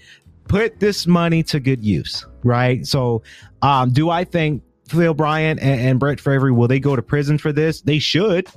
put 0.48 0.80
this 0.80 1.06
money 1.06 1.44
to 1.44 1.60
good 1.60 1.84
use, 1.84 2.26
right? 2.44 2.86
So, 2.86 3.22
um, 3.62 3.92
do 3.92 4.10
I 4.10 4.24
think 4.24 4.64
Phil 4.88 5.14
Bryant 5.14 5.60
and, 5.62 5.80
and 5.82 6.00
Brett 6.00 6.20
Favre, 6.20 6.54
will 6.54 6.68
they 6.68 6.80
go 6.80 6.96
to 6.96 7.02
prison 7.02 7.38
for 7.38 7.52
this? 7.52 7.82
They 7.82 8.00
should 8.00 8.48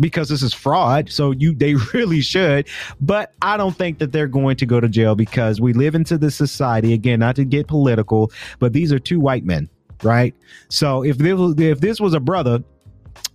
because 0.00 0.28
this 0.28 0.42
is 0.42 0.52
fraud. 0.52 1.10
So 1.10 1.30
you 1.32 1.54
they 1.54 1.74
really 1.94 2.20
should. 2.20 2.68
But 3.00 3.32
I 3.42 3.56
don't 3.56 3.76
think 3.76 3.98
that 3.98 4.12
they're 4.12 4.28
going 4.28 4.56
to 4.56 4.66
go 4.66 4.80
to 4.80 4.88
jail 4.88 5.14
because 5.14 5.60
we 5.60 5.72
live 5.72 5.94
into 5.94 6.18
this 6.18 6.34
society 6.34 6.92
again, 6.92 7.20
not 7.20 7.36
to 7.36 7.44
get 7.44 7.68
political, 7.68 8.32
but 8.58 8.72
these 8.72 8.92
are 8.92 8.98
two 8.98 9.20
white 9.20 9.44
men, 9.44 9.68
right? 10.02 10.34
So 10.68 11.04
if 11.04 11.18
this 11.18 11.34
was, 11.34 11.58
if 11.58 11.80
this 11.80 12.00
was 12.00 12.14
a 12.14 12.20
brother 12.20 12.62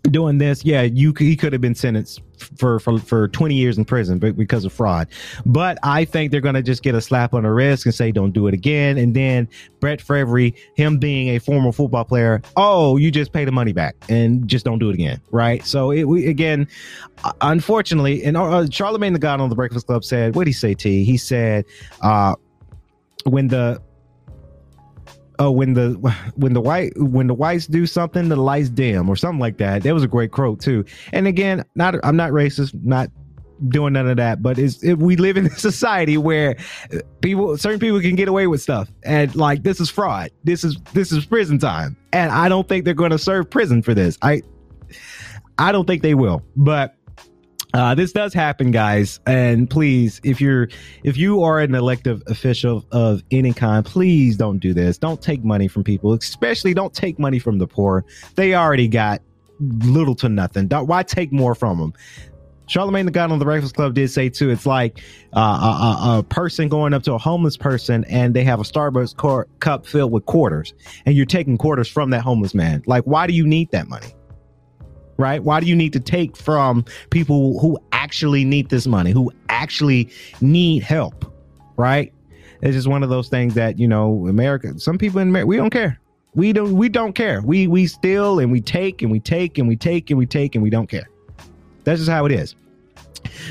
doing 0.03 0.37
this, 0.37 0.63
yeah, 0.63 0.83
you 0.83 1.13
he 1.17 1.35
could 1.35 1.53
have 1.53 1.61
been 1.61 1.75
sentenced 1.75 2.21
for, 2.57 2.79
for 2.79 2.99
for 2.99 3.27
20 3.27 3.53
years 3.53 3.77
in 3.77 3.85
prison 3.85 4.17
because 4.19 4.65
of 4.65 4.73
fraud. 4.73 5.07
But 5.45 5.77
I 5.83 6.05
think 6.05 6.31
they're 6.31 6.41
going 6.41 6.55
to 6.55 6.61
just 6.61 6.83
get 6.83 6.95
a 6.95 7.01
slap 7.01 7.33
on 7.33 7.43
the 7.43 7.51
wrist 7.51 7.85
and 7.85 7.93
say 7.93 8.11
don't 8.11 8.31
do 8.31 8.47
it 8.47 8.53
again. 8.53 8.97
And 8.97 9.15
then 9.15 9.47
Brett 9.79 10.01
Favre, 10.01 10.51
him 10.75 10.97
being 10.97 11.29
a 11.29 11.39
former 11.39 11.71
football 11.71 12.05
player, 12.05 12.41
oh, 12.55 12.97
you 12.97 13.11
just 13.11 13.33
pay 13.33 13.45
the 13.45 13.51
money 13.51 13.73
back 13.73 13.95
and 14.07 14.47
just 14.47 14.65
don't 14.65 14.79
do 14.79 14.89
it 14.89 14.93
again, 14.93 15.21
right? 15.31 15.65
So 15.65 15.91
it 15.91 16.05
we 16.05 16.27
again, 16.27 16.67
uh, 17.23 17.33
unfortunately, 17.41 18.23
and 18.23 18.37
uh, 18.37 18.67
Charlemagne 18.69 19.13
the 19.13 19.19
God 19.19 19.41
on 19.41 19.49
the 19.49 19.55
Breakfast 19.55 19.87
Club 19.87 20.03
said, 20.03 20.35
what 20.35 20.45
did 20.45 20.49
he 20.49 20.53
say? 20.53 20.73
T. 20.73 21.03
He 21.03 21.17
said, 21.17 21.65
uh, 22.01 22.35
when 23.25 23.49
the 23.49 23.81
oh 25.39 25.49
when 25.49 25.73
the 25.73 25.91
when 26.35 26.53
the 26.53 26.61
white 26.61 26.91
when 26.97 27.27
the 27.27 27.33
whites 27.33 27.65
do 27.65 27.85
something 27.85 28.29
the 28.29 28.35
lights 28.35 28.69
dim 28.69 29.09
or 29.09 29.15
something 29.15 29.39
like 29.39 29.57
that. 29.57 29.83
That 29.83 29.93
was 29.93 30.03
a 30.03 30.07
great 30.07 30.31
quote 30.31 30.59
too. 30.59 30.85
And 31.13 31.27
again 31.27 31.63
not 31.75 31.95
i'm 32.03 32.15
not 32.15 32.31
racist 32.31 32.73
not 32.83 33.09
doing 33.67 33.91
none 33.91 34.07
of 34.07 34.15
that 34.15 34.41
but 34.41 34.57
it's 34.57 34.81
it, 34.83 34.93
we 34.99 35.17
live 35.17 35.35
in 35.35 35.45
a 35.45 35.49
society 35.49 36.17
where 36.17 36.55
people 37.21 37.57
certain 37.57 37.79
people 37.79 37.99
can 37.99 38.15
get 38.15 38.27
away 38.27 38.47
with 38.47 38.61
stuff. 38.61 38.89
And 39.03 39.33
like 39.35 39.63
this 39.63 39.79
is 39.79 39.89
fraud. 39.89 40.31
This 40.43 40.63
is 40.63 40.77
this 40.93 41.11
is 41.11 41.25
prison 41.25 41.57
time. 41.57 41.97
And 42.13 42.31
i 42.31 42.49
don't 42.49 42.67
think 42.67 42.85
they're 42.85 42.93
going 42.93 43.11
to 43.11 43.17
serve 43.17 43.49
prison 43.49 43.81
for 43.81 43.93
this. 43.93 44.17
I 44.21 44.41
i 45.57 45.71
don't 45.71 45.87
think 45.87 46.03
they 46.03 46.15
will. 46.15 46.43
But 46.55 46.95
uh, 47.73 47.93
this 47.93 48.11
does 48.11 48.33
happen, 48.33 48.71
guys, 48.71 49.19
and 49.27 49.69
please, 49.69 50.19
if 50.23 50.41
you're 50.41 50.69
if 51.03 51.17
you 51.17 51.43
are 51.43 51.59
an 51.59 51.75
elective 51.75 52.23
official 52.27 52.83
of 52.91 53.21
any 53.29 53.53
kind, 53.53 53.85
please 53.85 54.37
don't 54.37 54.57
do 54.57 54.73
this. 54.73 54.97
Don't 54.97 55.21
take 55.21 55.43
money 55.43 55.67
from 55.67 55.83
people, 55.83 56.13
especially 56.13 56.73
don't 56.73 56.93
take 56.93 57.19
money 57.19 57.37
from 57.37 57.59
the 57.59 57.67
poor. 57.67 58.05
They 58.35 58.55
already 58.55 58.87
got 58.87 59.21
little 59.59 60.15
to 60.15 60.29
nothing. 60.29 60.67
Don't, 60.67 60.87
why 60.87 61.03
take 61.03 61.31
more 61.31 61.53
from 61.53 61.77
them? 61.77 61.93
Charlemagne 62.65 63.05
the 63.05 63.11
God 63.11 63.31
on 63.31 63.39
the 63.39 63.45
Breakfast 63.45 63.75
Club 63.75 63.93
did 63.95 64.09
say 64.09 64.29
too. 64.29 64.49
It's 64.49 64.65
like 64.65 65.01
uh, 65.33 65.39
a, 65.39 66.19
a, 66.19 66.23
person 66.23 66.69
going 66.69 66.93
up 66.93 67.01
to 67.03 67.13
a 67.13 67.17
homeless 67.17 67.57
person 67.57 68.03
and 68.05 68.35
they 68.35 68.43
have 68.43 68.59
a 68.59 68.63
Starbucks 68.63 69.15
cor- 69.15 69.47
cup 69.59 69.85
filled 69.87 70.11
with 70.11 70.25
quarters, 70.25 70.73
and 71.05 71.15
you're 71.15 71.25
taking 71.25 71.57
quarters 71.57 71.87
from 71.87 72.11
that 72.11 72.21
homeless 72.21 72.53
man. 72.53 72.83
Like, 72.87 73.03
why 73.05 73.27
do 73.27 73.33
you 73.33 73.45
need 73.45 73.71
that 73.71 73.87
money? 73.87 74.13
Right? 75.19 75.43
Why 75.43 75.59
do 75.59 75.67
you 75.67 75.75
need 75.75 75.93
to 75.93 75.99
take 75.99 76.35
from 76.35 76.85
people 77.11 77.59
who 77.59 77.77
actually 77.91 78.45
need 78.45 78.69
this 78.69 78.87
money, 78.87 79.11
who 79.11 79.31
actually 79.49 80.09
need 80.41 80.81
help, 80.81 81.31
right? 81.77 82.11
It's 82.61 82.73
just 82.73 82.87
one 82.87 83.03
of 83.03 83.09
those 83.09 83.29
things 83.29 83.53
that 83.53 83.77
you 83.77 83.87
know, 83.87 84.27
America. 84.27 84.79
Some 84.79 84.97
people 84.97 85.19
in 85.19 85.29
America, 85.29 85.47
we 85.47 85.57
don't 85.57 85.69
care. 85.69 85.99
We 86.35 86.53
don't. 86.53 86.73
We 86.73 86.89
don't 86.89 87.13
care. 87.13 87.41
We 87.41 87.67
we 87.67 87.87
steal 87.87 88.39
and 88.39 88.51
we 88.51 88.61
take 88.61 89.01
and 89.01 89.11
we 89.11 89.19
take 89.19 89.57
and 89.57 89.67
we 89.67 89.75
take 89.75 90.09
and 90.09 90.17
we 90.17 90.25
take 90.25 90.55
and 90.55 90.63
we 90.63 90.69
don't 90.69 90.87
care. 90.87 91.09
That's 91.83 91.99
just 91.99 92.09
how 92.09 92.25
it 92.25 92.31
is. 92.31 92.55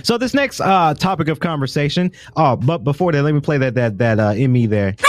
So 0.02 0.16
this 0.16 0.32
next 0.32 0.60
uh 0.60 0.94
topic 0.94 1.28
of 1.28 1.40
conversation. 1.40 2.12
Oh, 2.36 2.56
but 2.56 2.78
before 2.78 3.12
that, 3.12 3.22
let 3.22 3.34
me 3.34 3.40
play 3.40 3.58
that 3.58 3.74
that 3.74 3.98
that 3.98 4.20
uh 4.20 4.34
in 4.36 4.52
me 4.52 4.66
there. 4.66 4.94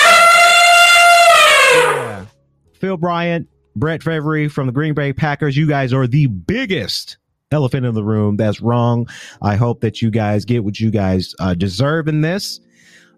yeah. 1.74 2.25
Phil 2.74 2.98
Bryant 2.98 3.48
Brett 3.76 4.04
Favre 4.04 4.50
from 4.50 4.68
the 4.68 4.74
Green 4.74 4.94
Bay 4.94 5.14
Packers. 5.14 5.56
You 5.56 5.68
guys 5.68 5.94
are 5.94 6.08
the 6.08 6.28
biggest 6.28 7.18
elephant 7.52 7.86
in 7.86 7.96
the 7.96 8.04
room. 8.04 8.38
That's 8.38 8.62
wrong. 8.62 9.08
I 9.42 9.56
hope 9.56 9.82
that 9.82 10.02
you 10.02 10.12
guys 10.12 10.46
get 10.46 10.64
what 10.64 10.80
you 10.80 10.92
guys 10.92 11.34
uh, 11.40 11.54
deserve 11.54 12.08
in 12.08 12.22
this. 12.22 12.60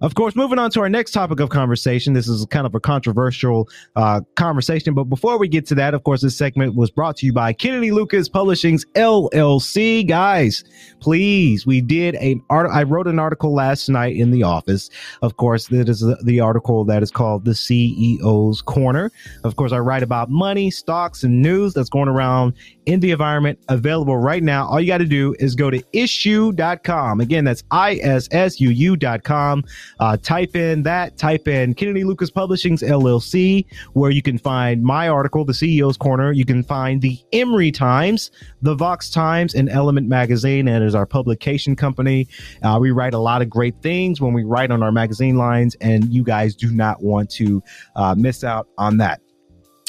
Of 0.01 0.15
course, 0.15 0.35
moving 0.35 0.57
on 0.57 0.71
to 0.71 0.81
our 0.81 0.89
next 0.89 1.11
topic 1.11 1.39
of 1.39 1.49
conversation. 1.49 2.13
This 2.13 2.27
is 2.27 2.45
kind 2.47 2.65
of 2.65 2.73
a 2.73 2.79
controversial 2.79 3.69
uh, 3.95 4.21
conversation, 4.35 4.93
but 4.93 5.05
before 5.05 5.37
we 5.37 5.47
get 5.47 5.67
to 5.67 5.75
that, 5.75 5.93
of 5.93 6.03
course, 6.03 6.21
this 6.21 6.35
segment 6.35 6.75
was 6.75 6.89
brought 6.89 7.17
to 7.17 7.25
you 7.25 7.33
by 7.33 7.53
Kennedy 7.53 7.91
Lucas 7.91 8.27
Publishing's 8.27 8.83
LLC. 8.95 10.07
Guys, 10.07 10.63
please, 11.01 11.67
we 11.67 11.81
did 11.81 12.15
an 12.15 12.41
art. 12.49 12.69
I 12.71 12.83
wrote 12.83 13.07
an 13.07 13.19
article 13.19 13.53
last 13.53 13.89
night 13.89 14.15
in 14.15 14.31
the 14.31 14.41
office. 14.41 14.89
Of 15.21 15.37
course, 15.37 15.67
that 15.67 15.87
is 15.87 16.03
the 16.23 16.39
article 16.39 16.83
that 16.85 17.03
is 17.03 17.11
called 17.11 17.45
the 17.45 17.51
CEO's 17.51 18.61
Corner. 18.61 19.11
Of 19.43 19.55
course, 19.55 19.71
I 19.71 19.79
write 19.79 20.03
about 20.03 20.29
money, 20.29 20.71
stocks, 20.71 21.23
and 21.23 21.41
news 21.41 21.73
that's 21.73 21.89
going 21.89 22.09
around 22.09 22.53
in 22.85 23.01
the 23.01 23.11
environment. 23.11 23.59
Available 23.69 24.17
right 24.17 24.41
now. 24.41 24.67
All 24.67 24.79
you 24.79 24.87
got 24.87 24.97
to 24.97 25.05
do 25.05 25.35
is 25.39 25.55
go 25.55 25.69
to 25.69 25.81
issuu.com. 25.93 27.21
Again, 27.21 27.43
that's 27.43 27.63
I 27.69 27.95
S 28.01 28.27
S 28.31 28.59
U 28.59 28.69
U.com. 28.69 29.63
Uh, 29.99 30.17
type 30.17 30.55
in 30.55 30.83
that, 30.83 31.17
type 31.17 31.47
in 31.47 31.73
Kennedy 31.73 32.03
Lucas 32.03 32.29
Publishing's 32.29 32.81
LLC, 32.81 33.65
where 33.93 34.11
you 34.11 34.21
can 34.21 34.37
find 34.37 34.83
my 34.83 35.07
article, 35.07 35.45
The 35.45 35.53
CEO's 35.53 35.97
Corner. 35.97 36.31
You 36.31 36.45
can 36.45 36.63
find 36.63 37.01
the 37.01 37.19
Emory 37.33 37.71
Times, 37.71 38.31
the 38.61 38.75
Vox 38.75 39.09
Times, 39.09 39.53
and 39.53 39.69
Element 39.69 40.07
Magazine. 40.07 40.67
And 40.67 40.83
is 40.83 40.95
our 40.95 41.05
publication 41.05 41.75
company. 41.75 42.27
Uh, 42.63 42.77
we 42.79 42.91
write 42.91 43.13
a 43.13 43.19
lot 43.19 43.41
of 43.41 43.49
great 43.49 43.75
things 43.81 44.19
when 44.19 44.33
we 44.33 44.43
write 44.43 44.71
on 44.71 44.83
our 44.83 44.91
magazine 44.91 45.37
lines, 45.37 45.75
and 45.81 46.13
you 46.13 46.23
guys 46.23 46.55
do 46.55 46.71
not 46.71 47.01
want 47.01 47.29
to 47.31 47.61
uh, 47.95 48.15
miss 48.15 48.43
out 48.43 48.67
on 48.77 48.97
that. 48.97 49.21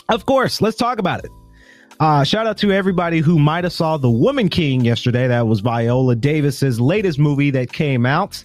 Of 0.09 0.27
course, 0.27 0.61
let's 0.61 0.77
talk 0.77 0.99
about 0.99 1.25
it. 1.25 1.31
Uh, 2.03 2.25
shout 2.25 2.49
out 2.49 2.59
to 2.59 2.73
everybody 2.73 3.21
who 3.21 3.39
might 3.39 3.63
have 3.63 3.73
saw 3.73 3.97
The 3.97 4.11
Woman 4.11 4.49
King 4.49 4.85
yesterday. 4.85 5.29
That 5.29 5.47
was 5.47 5.61
Viola 5.61 6.17
Davis's 6.17 6.81
latest 6.81 7.17
movie 7.17 7.53
that 7.53 7.73
came 7.73 8.05
out. 8.07 8.43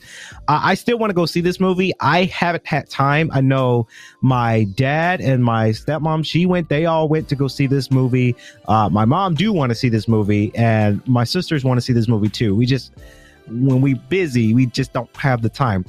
Uh, 0.47 0.61
I 0.61 0.75
still 0.75 0.99
want 0.99 1.09
to 1.09 1.15
go 1.15 1.25
see 1.25 1.41
this 1.41 1.59
movie. 1.59 1.91
I 1.99 2.25
haven't 2.25 2.67
had 2.67 2.87
time. 2.87 3.31
I 3.33 3.41
know 3.41 3.87
my 4.21 4.65
dad 4.75 5.21
and 5.21 5.43
my 5.43 5.69
stepmom, 5.69 6.23
she 6.23 6.45
went, 6.45 6.69
they 6.69 6.85
all 6.85 7.09
went 7.09 7.29
to 7.29 7.35
go 7.35 7.47
see 7.47 7.65
this 7.65 7.89
movie. 7.89 8.35
Uh, 8.67 8.89
my 8.89 9.05
mom 9.05 9.33
do 9.33 9.51
want 9.51 9.71
to 9.71 9.75
see 9.75 9.89
this 9.89 10.07
movie 10.07 10.51
and 10.53 11.01
my 11.07 11.23
sisters 11.23 11.65
want 11.65 11.79
to 11.79 11.81
see 11.81 11.93
this 11.93 12.07
movie 12.07 12.29
too. 12.29 12.53
We 12.53 12.67
just, 12.67 12.91
when 13.47 13.81
we 13.81 13.95
busy, 13.95 14.53
we 14.53 14.67
just 14.67 14.93
don't 14.93 15.09
have 15.15 15.41
the 15.41 15.49
time. 15.49 15.83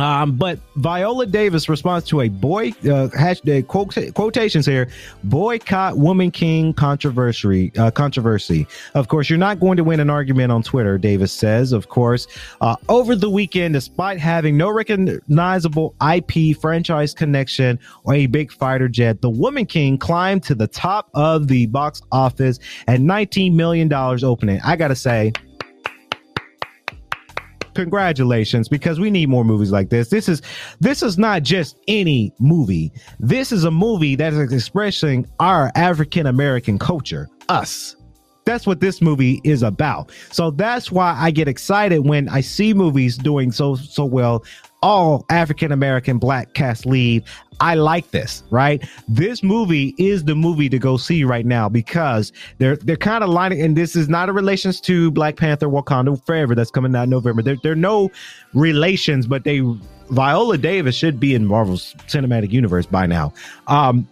Um, 0.00 0.32
but 0.36 0.58
Viola 0.76 1.26
Davis 1.26 1.68
responds 1.68 2.06
to 2.08 2.22
a 2.22 2.28
boy 2.28 2.68
uh, 2.68 3.08
hashtag 3.08 3.66
quote, 3.66 3.94
quotations 4.14 4.64
here 4.64 4.88
boycott 5.24 5.98
woman 5.98 6.30
king 6.30 6.72
controversy 6.72 7.70
uh, 7.76 7.90
controversy. 7.90 8.66
Of 8.94 9.08
course, 9.08 9.28
you're 9.28 9.38
not 9.38 9.60
going 9.60 9.76
to 9.76 9.84
win 9.84 10.00
an 10.00 10.08
argument 10.08 10.52
on 10.52 10.62
Twitter. 10.62 10.96
Davis 10.96 11.32
says, 11.32 11.72
of 11.72 11.88
course, 11.88 12.26
uh, 12.60 12.76
over 12.88 13.14
the 13.14 13.28
weekend, 13.28 13.74
despite 13.74 14.18
having 14.18 14.56
no 14.56 14.70
recognizable 14.70 15.94
IP 16.14 16.56
franchise 16.58 17.12
connection 17.12 17.78
or 18.04 18.14
a 18.14 18.26
big 18.26 18.52
fighter 18.52 18.88
jet, 18.88 19.20
the 19.20 19.30
woman 19.30 19.66
king 19.66 19.98
climbed 19.98 20.42
to 20.44 20.54
the 20.54 20.66
top 20.66 21.10
of 21.14 21.48
the 21.48 21.66
box 21.66 22.00
office 22.10 22.58
at 22.86 23.00
19 23.00 23.54
million 23.54 23.88
dollars 23.88 24.24
opening. 24.24 24.60
I 24.64 24.76
gotta 24.76 24.96
say 24.96 25.32
congratulations 27.74 28.68
because 28.68 29.00
we 29.00 29.10
need 29.10 29.28
more 29.28 29.44
movies 29.44 29.70
like 29.70 29.90
this. 29.90 30.08
This 30.08 30.28
is 30.28 30.42
this 30.80 31.02
is 31.02 31.18
not 31.18 31.42
just 31.42 31.78
any 31.88 32.32
movie. 32.38 32.92
This 33.18 33.52
is 33.52 33.64
a 33.64 33.70
movie 33.70 34.16
that 34.16 34.32
is 34.32 34.52
expressing 34.52 35.26
our 35.38 35.70
african 35.74 36.26
american 36.26 36.78
culture 36.78 37.28
us. 37.48 37.96
That's 38.46 38.66
what 38.66 38.80
this 38.80 39.02
movie 39.02 39.40
is 39.44 39.62
about. 39.62 40.10
So 40.30 40.50
that's 40.50 40.90
why 40.90 41.14
i 41.18 41.30
get 41.30 41.48
excited 41.48 42.00
when 42.00 42.28
i 42.28 42.40
see 42.40 42.74
movies 42.74 43.16
doing 43.16 43.52
so 43.52 43.76
so 43.76 44.04
well 44.04 44.44
all 44.82 45.26
African 45.28 45.72
American 45.72 46.18
black 46.18 46.54
cast 46.54 46.86
lead. 46.86 47.24
I 47.60 47.74
like 47.74 48.10
this, 48.10 48.42
right? 48.50 48.82
This 49.06 49.42
movie 49.42 49.94
is 49.98 50.24
the 50.24 50.34
movie 50.34 50.70
to 50.70 50.78
go 50.78 50.96
see 50.96 51.24
right 51.24 51.44
now 51.44 51.68
because 51.68 52.32
they're 52.58 52.76
they're 52.76 52.96
kind 52.96 53.22
of 53.22 53.30
lining, 53.30 53.60
and 53.60 53.76
this 53.76 53.94
is 53.94 54.08
not 54.08 54.28
a 54.30 54.32
relations 54.32 54.80
to 54.82 55.10
Black 55.10 55.36
Panther 55.36 55.68
Wakanda 55.68 56.24
Forever 56.24 56.54
that's 56.54 56.70
coming 56.70 56.94
out 56.96 57.08
November. 57.08 57.42
There 57.42 57.56
there 57.62 57.72
are 57.72 57.76
no 57.76 58.10
relations, 58.54 59.26
but 59.26 59.44
they 59.44 59.60
Viola 60.10 60.56
Davis 60.56 60.94
should 60.94 61.20
be 61.20 61.34
in 61.34 61.46
Marvel's 61.46 61.94
cinematic 62.06 62.50
universe 62.50 62.86
by 62.86 63.06
now. 63.06 63.32
Um, 63.66 64.08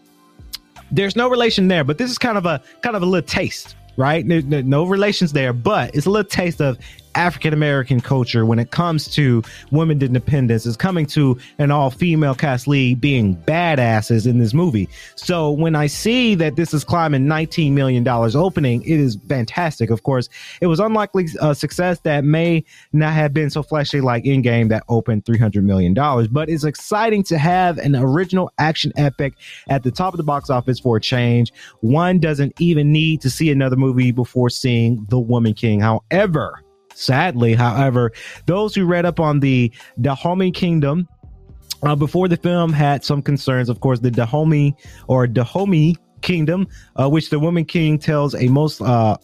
there's 0.91 1.17
no 1.17 1.29
relation 1.29 1.69
there, 1.69 1.85
but 1.85 1.99
this 1.99 2.11
is 2.11 2.19
kind 2.19 2.37
of 2.37 2.45
a 2.45 2.63
kind 2.83 2.97
of 2.97 3.03
a 3.03 3.07
little 3.07 3.27
taste, 3.27 3.77
right? 3.97 4.27
No, 4.27 4.41
no 4.41 4.85
relations 4.85 5.33
there, 5.33 5.55
but 5.55 5.95
it's 5.95 6.07
a 6.07 6.11
little 6.11 6.29
taste 6.29 6.61
of 6.61 6.79
African 7.19 7.53
American 7.53 8.01
culture 8.01 8.47
when 8.47 8.61
it 8.61 8.71
comes 8.71 9.09
to 9.09 9.43
women 9.73 10.01
independence 10.01 10.67
is 10.67 10.77
coming 10.77 11.05
to 11.07 11.37
an 11.59 11.73
all 11.73 11.91
female 11.91 12.33
cast 12.33 12.69
lead 12.69 13.01
being 13.01 13.37
badasses 13.39 14.25
in 14.25 14.39
this 14.39 14.55
movie. 14.55 14.89
So 15.17 15.51
when 15.51 15.75
I 15.75 15.89
see 15.89 16.37
that 16.37 16.55
this 16.55 16.73
is 16.73 16.85
climbing 16.85 17.25
$19 17.25 17.73
million 17.73 18.07
opening, 18.07 18.83
it 18.83 19.01
is 19.01 19.19
fantastic. 19.29 19.91
Of 19.91 20.05
course, 20.05 20.29
it 20.61 20.69
was 20.69 20.79
unlikely 20.79 21.27
a 21.41 21.57
success 21.57 21.99
that 22.01 22.23
may 22.23 22.65
not 22.93 23.15
have 23.15 23.35
been 23.35 23.51
so 23.51 23.65
flashy 23.65 24.01
like 24.01 24.23
Endgame 24.23 24.69
that 24.69 24.85
opened 24.89 25.25
$300 25.25 25.65
million, 25.65 25.95
but 26.31 26.49
it's 26.49 26.63
exciting 26.63 27.25
to 27.25 27.37
have 27.37 27.79
an 27.79 27.97
original 27.97 28.53
action 28.59 28.93
epic 28.97 29.35
at 29.69 29.83
the 29.83 29.91
top 29.91 30.15
of 30.15 30.19
the 30.19 30.23
box 30.23 30.51
office 30.51 30.79
for 30.79 30.99
a 30.99 31.01
change. 31.01 31.53
One 31.81 32.21
doesn't 32.21 32.53
even 32.61 32.93
need 32.93 33.21
to 33.23 33.31
see 33.31 33.51
another 33.51 33.77
movie 33.77 34.13
before 34.13 34.51
seeing 34.51 35.05
The 35.09 35.19
Woman 35.19 35.55
King. 35.55 35.81
However, 35.81 36.63
Sadly, 36.99 37.55
however, 37.55 38.11
those 38.47 38.75
who 38.75 38.85
read 38.85 39.07
up 39.07 39.21
on 39.21 39.39
the 39.39 39.71
Dahomey 40.01 40.51
Kingdom 40.51 41.07
uh, 41.85 41.95
before 41.95 42.27
the 42.27 42.37
film 42.37 42.73
had 42.73 43.05
some 43.05 43.23
concerns. 43.23 43.69
Of 43.69 43.79
course, 43.79 44.01
the 44.01 44.11
Dahomey 44.11 44.75
or 45.07 45.29
Dahomey 45.29 45.95
Kingdom, 46.23 46.67
uh, 46.97 47.09
which 47.09 47.31
the 47.31 47.39
Woman 47.39 47.65
King 47.65 48.01
tells 48.01 48.35
a 48.35 48.49
most 48.49 48.81
uh, 48.81 49.17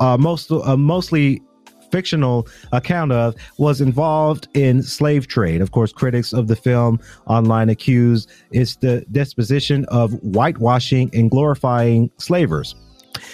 uh, 0.00 0.16
most 0.16 0.50
uh, 0.50 0.74
mostly 0.78 1.42
fictional 1.90 2.48
account 2.72 3.12
of 3.12 3.34
was 3.58 3.82
involved 3.82 4.48
in 4.54 4.82
slave 4.82 5.26
trade. 5.26 5.60
Of 5.60 5.72
course, 5.72 5.92
critics 5.92 6.32
of 6.32 6.48
the 6.48 6.56
film 6.56 6.98
online 7.26 7.68
accuse 7.68 8.26
it's 8.52 8.76
the 8.76 9.04
disposition 9.12 9.84
of 9.86 10.12
whitewashing 10.22 11.10
and 11.12 11.30
glorifying 11.30 12.10
slavers. 12.16 12.74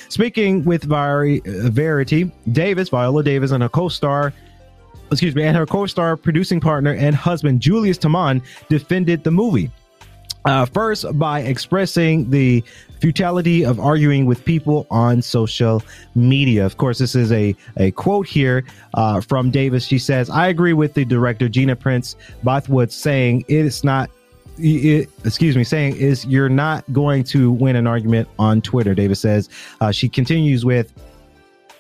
Speaking 0.09 0.65
with 0.65 0.85
Vari, 0.85 1.41
uh, 1.41 1.69
Verity, 1.71 2.31
Davis, 2.53 2.89
Viola 2.89 3.23
Davis, 3.23 3.51
and 3.51 3.63
her 3.63 3.69
co-star, 3.69 4.33
excuse 5.11 5.35
me, 5.35 5.43
and 5.43 5.57
her 5.57 5.67
co-star, 5.67 6.17
producing 6.17 6.61
partner, 6.61 6.93
and 6.95 7.15
husband 7.15 7.61
Julius 7.61 7.99
Tennon 7.99 8.43
defended 8.69 9.25
the 9.25 9.31
movie. 9.31 9.71
Uh, 10.45 10.67
first, 10.67 11.07
by 11.19 11.41
expressing 11.41 12.29
the 12.29 12.63
futility 13.01 13.65
of 13.65 13.81
arguing 13.81 14.27
with 14.27 14.45
people 14.45 14.87
on 14.91 15.23
social 15.23 15.83
media. 16.15 16.67
Of 16.67 16.77
course, 16.77 16.99
this 16.99 17.15
is 17.15 17.33
a, 17.33 17.57
a 17.79 17.91
quote 17.93 18.27
here 18.27 18.65
uh, 18.93 19.21
from 19.23 19.51
Davis. 19.51 19.87
She 19.87 19.99
says, 19.99 20.29
I 20.29 20.49
agree 20.49 20.75
with 20.75 20.93
the 20.93 21.05
director, 21.05 21.49
Gina 21.49 21.77
Prince 21.77 22.17
Bythewood, 22.45 22.93
saying 22.93 23.45
it's 23.49 23.85
not 23.85 24.11
excuse 24.59 25.57
me, 25.57 25.65
saying 25.65 25.97
is 25.97 26.25
you're 26.27 26.49
not 26.49 26.85
going 26.93 27.25
to 27.25 27.51
win 27.51 27.77
an 27.77 27.87
argument 27.87 28.29
on 28.39 28.61
Twitter. 28.61 28.95
Davis 28.95 29.21
says 29.21 29.49
uh, 29.81 29.91
she 29.91 30.09
continues 30.09 30.65
with. 30.65 30.93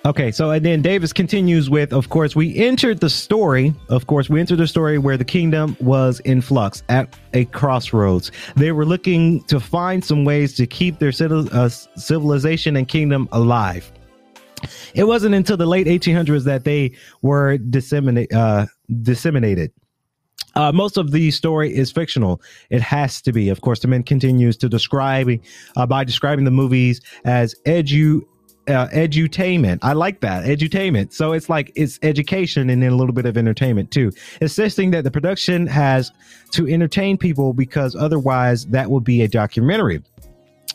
Okay, 0.07 0.31
so 0.31 0.51
and 0.51 0.65
then 0.67 0.83
Davis 0.83 1.15
continues 1.15 1.71
with, 1.71 1.91
of 1.95 2.11
course, 2.11 2.37
we 2.37 2.55
entered 2.57 3.01
the 3.01 3.09
story. 3.09 3.73
Of 3.89 4.07
course, 4.07 4.29
we 4.29 4.39
entered 4.39 4.59
the 4.59 4.67
story 4.67 4.99
where 4.99 5.17
the 5.17 5.25
kingdom 5.25 5.79
was 5.81 6.21
in 6.21 6.43
flux 6.43 6.83
at 6.91 7.17
a 7.33 7.47
crossroads. 7.47 8.31
They 8.55 8.73
were 8.73 8.85
looking 8.85 9.45
to 9.45 9.59
find 9.59 10.05
some 10.05 10.27
ways 10.27 10.55
to 10.57 10.67
keep 10.67 10.99
their 10.99 11.13
uh, 11.21 11.69
civilization 11.71 12.77
and 12.77 12.87
kingdom 12.87 13.31
alive. 13.33 13.91
It 14.95 15.05
wasn't 15.05 15.35
until 15.35 15.57
the 15.57 15.67
late 15.67 15.87
1800s 15.87 16.45
that 16.45 16.65
they 16.65 16.93
were 17.23 17.57
disseminate, 17.57 18.33
uh, 18.33 18.67
disseminated. 19.03 19.73
Uh, 20.57 20.73
most 20.73 20.97
of 20.97 21.11
the 21.11 21.31
story 21.31 21.75
is 21.75 21.91
fictional. 21.91 22.41
It 22.71 22.83
has 22.83 23.21
to 23.23 23.33
be. 23.33 23.49
Of 23.49 23.61
course, 23.61 23.81
the 23.81 23.89
man 23.89 24.03
continues 24.03 24.57
to 24.59 24.69
describe 24.69 25.29
uh, 25.77 25.87
by 25.87 26.05
describing 26.05 26.45
the 26.45 26.51
movies 26.51 27.01
as 27.25 27.55
edu 27.67 28.23
uh, 28.69 28.89
edutainment. 28.89 29.79
I 29.83 29.93
like 29.93 30.21
that 30.21 30.45
edutainment. 30.45 31.13
So 31.13 31.33
it's 31.33 31.49
like 31.49 31.73
it's 31.75 31.99
education 32.03 32.71
and 32.71 32.83
then 32.83 32.93
a 32.93 32.97
little 32.97 33.13
bit 33.13 33.27
of 33.27 33.37
entertainment 33.37 33.91
too. 33.91 34.13
Insisting 34.41 34.91
that 34.93 35.05
the 35.05 35.11
production 35.11 35.67
has 35.67 36.13
to 36.53 36.67
entertain 36.67 37.19
people 37.19 37.53
because 37.53 37.95
otherwise 37.95 38.67
that 38.67 38.91
would 38.91 39.05
be 39.05 39.23
a 39.23 39.29
documentary. 39.29 40.03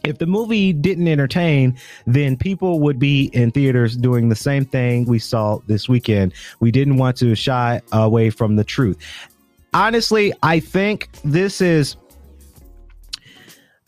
If 0.06 0.18
the 0.18 0.28
movie 0.28 0.72
didn't 0.72 1.08
entertain, 1.08 1.78
then 2.08 2.38
people 2.38 2.80
would 2.80 3.00
be 3.00 3.26
in 3.34 3.52
theaters 3.52 3.98
doing 3.98 4.30
the 4.30 4.36
same 4.36 4.64
thing 4.64 5.06
we 5.06 5.20
saw 5.20 5.60
this 5.68 5.90
weekend. 5.90 6.34
We 6.62 6.72
didn't 6.72 6.98
want 6.98 7.18
to 7.18 7.36
shy 7.36 7.82
away 7.92 8.30
from 8.30 8.56
the 8.56 8.64
truth 8.64 8.98
honestly, 9.74 10.34
I 10.44 10.60
think 10.60 11.10
this 11.24 11.62
is 11.62 11.96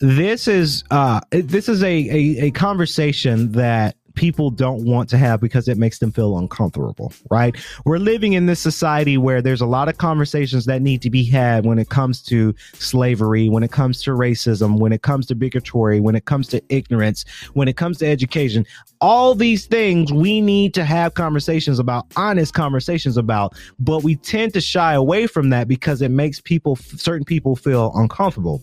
this 0.00 0.48
is 0.48 0.82
uh 0.90 1.20
this 1.30 1.68
is 1.68 1.82
a, 1.82 1.86
a, 1.86 2.46
a 2.46 2.50
conversation 2.50 3.52
that 3.52 3.96
people 4.14 4.50
don't 4.50 4.84
want 4.84 5.08
to 5.10 5.18
have 5.18 5.40
because 5.40 5.68
it 5.68 5.78
makes 5.78 5.98
them 5.98 6.12
feel 6.12 6.38
uncomfortable, 6.38 7.12
right? 7.30 7.56
We're 7.84 7.98
living 7.98 8.34
in 8.34 8.46
this 8.46 8.60
society 8.60 9.18
where 9.18 9.42
there's 9.42 9.60
a 9.60 9.66
lot 9.66 9.88
of 9.88 9.98
conversations 9.98 10.64
that 10.66 10.82
need 10.82 11.02
to 11.02 11.10
be 11.10 11.24
had 11.24 11.64
when 11.64 11.78
it 11.78 11.88
comes 11.88 12.22
to 12.24 12.54
slavery, 12.74 13.48
when 13.48 13.62
it 13.62 13.72
comes 13.72 14.02
to 14.02 14.10
racism, 14.10 14.78
when 14.78 14.92
it 14.92 15.02
comes 15.02 15.26
to 15.26 15.34
bigotry, 15.34 16.00
when 16.00 16.14
it 16.14 16.24
comes 16.24 16.48
to 16.48 16.62
ignorance, 16.68 17.24
when 17.54 17.68
it 17.68 17.76
comes 17.76 17.98
to 17.98 18.06
education. 18.06 18.66
All 19.00 19.34
these 19.34 19.66
things 19.66 20.12
we 20.12 20.40
need 20.40 20.74
to 20.74 20.84
have 20.84 21.14
conversations 21.14 21.78
about, 21.78 22.06
honest 22.16 22.54
conversations 22.54 23.16
about, 23.16 23.54
but 23.78 24.02
we 24.02 24.16
tend 24.16 24.52
to 24.54 24.60
shy 24.60 24.94
away 24.94 25.26
from 25.26 25.50
that 25.50 25.68
because 25.68 26.02
it 26.02 26.10
makes 26.10 26.40
people, 26.40 26.76
certain 26.76 27.24
people 27.24 27.56
feel 27.56 27.92
uncomfortable 27.94 28.62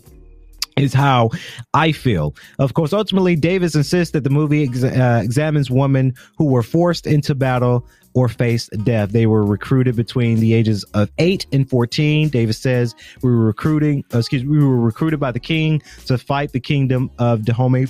is 0.80 0.94
how 0.94 1.30
I 1.74 1.92
feel. 1.92 2.36
Of 2.58 2.74
course, 2.74 2.94
ultimately, 2.94 3.36
Davis 3.36 3.76
insists 3.76 4.14
that 4.14 4.24
the 4.24 4.30
movie 4.30 4.64
ex- 4.64 4.84
uh, 4.84 5.22
examines 5.24 5.70
women 5.70 6.14
who 6.38 6.46
were 6.46 6.64
forced 6.64 7.06
into 7.06 7.36
battle 7.36 7.88
or 8.14 8.28
faced 8.28 8.72
death. 8.84 9.12
They 9.12 9.26
were 9.26 9.46
recruited 9.46 9.96
between 9.96 10.40
the 10.40 10.54
ages 10.54 10.84
of 10.94 11.12
8 11.18 11.46
and 11.52 11.70
14. 11.70 12.30
Davis 12.30 12.58
says 12.58 12.96
we 13.22 13.30
were 13.30 13.46
recruiting, 13.46 14.04
uh, 14.14 14.20
excuse 14.20 14.44
me, 14.44 14.58
we 14.58 14.64
were 14.64 14.80
recruited 14.80 15.20
by 15.20 15.32
the 15.32 15.40
king 15.40 15.82
to 16.06 16.18
fight 16.18 16.52
the 16.52 16.60
kingdom 16.60 17.12
of 17.20 17.44
Dahomey. 17.44 17.88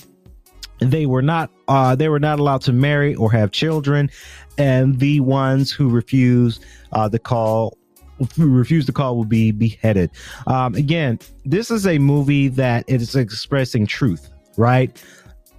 They 0.80 1.06
were 1.06 1.21
not 1.21 1.52
uh, 1.67 1.95
they 1.95 2.08
were 2.08 2.21
not 2.21 2.39
allowed 2.39 2.62
to 2.62 2.71
marry 2.71 3.13
or 3.15 3.30
have 3.34 3.52
children, 3.52 4.10
and 4.58 4.97
the 4.97 5.19
ones 5.19 5.73
who 5.73 5.89
refused 5.89 6.63
uh, 6.93 7.10
the 7.10 7.19
call 7.19 7.78
refuse 8.38 8.86
to 8.86 8.91
call 8.91 9.15
will 9.15 9.25
be 9.25 9.51
beheaded. 9.51 10.12
Um, 10.47 10.75
again, 10.75 11.19
this 11.45 11.71
is 11.71 11.88
a 11.88 11.97
movie 11.99 12.47
that 12.49 12.86
is 12.88 13.15
expressing 13.15 13.86
truth, 13.86 14.29
right? 14.58 15.01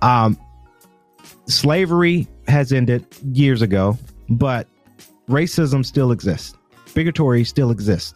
Um, 0.02 0.38
slavery 1.46 2.26
has 2.48 2.72
ended 2.72 3.06
years 3.32 3.62
ago, 3.62 3.98
but 4.28 4.66
racism 5.28 5.84
still 5.84 6.12
exists. 6.12 6.56
Bigotry 6.94 7.44
still 7.44 7.70
exists. 7.70 8.14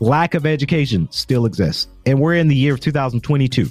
Lack 0.00 0.34
of 0.34 0.46
education 0.46 1.08
still 1.10 1.46
exists. 1.46 1.88
And 2.06 2.20
we're 2.20 2.34
in 2.34 2.48
the 2.48 2.56
year 2.56 2.74
of 2.74 2.80
2022. 2.80 3.68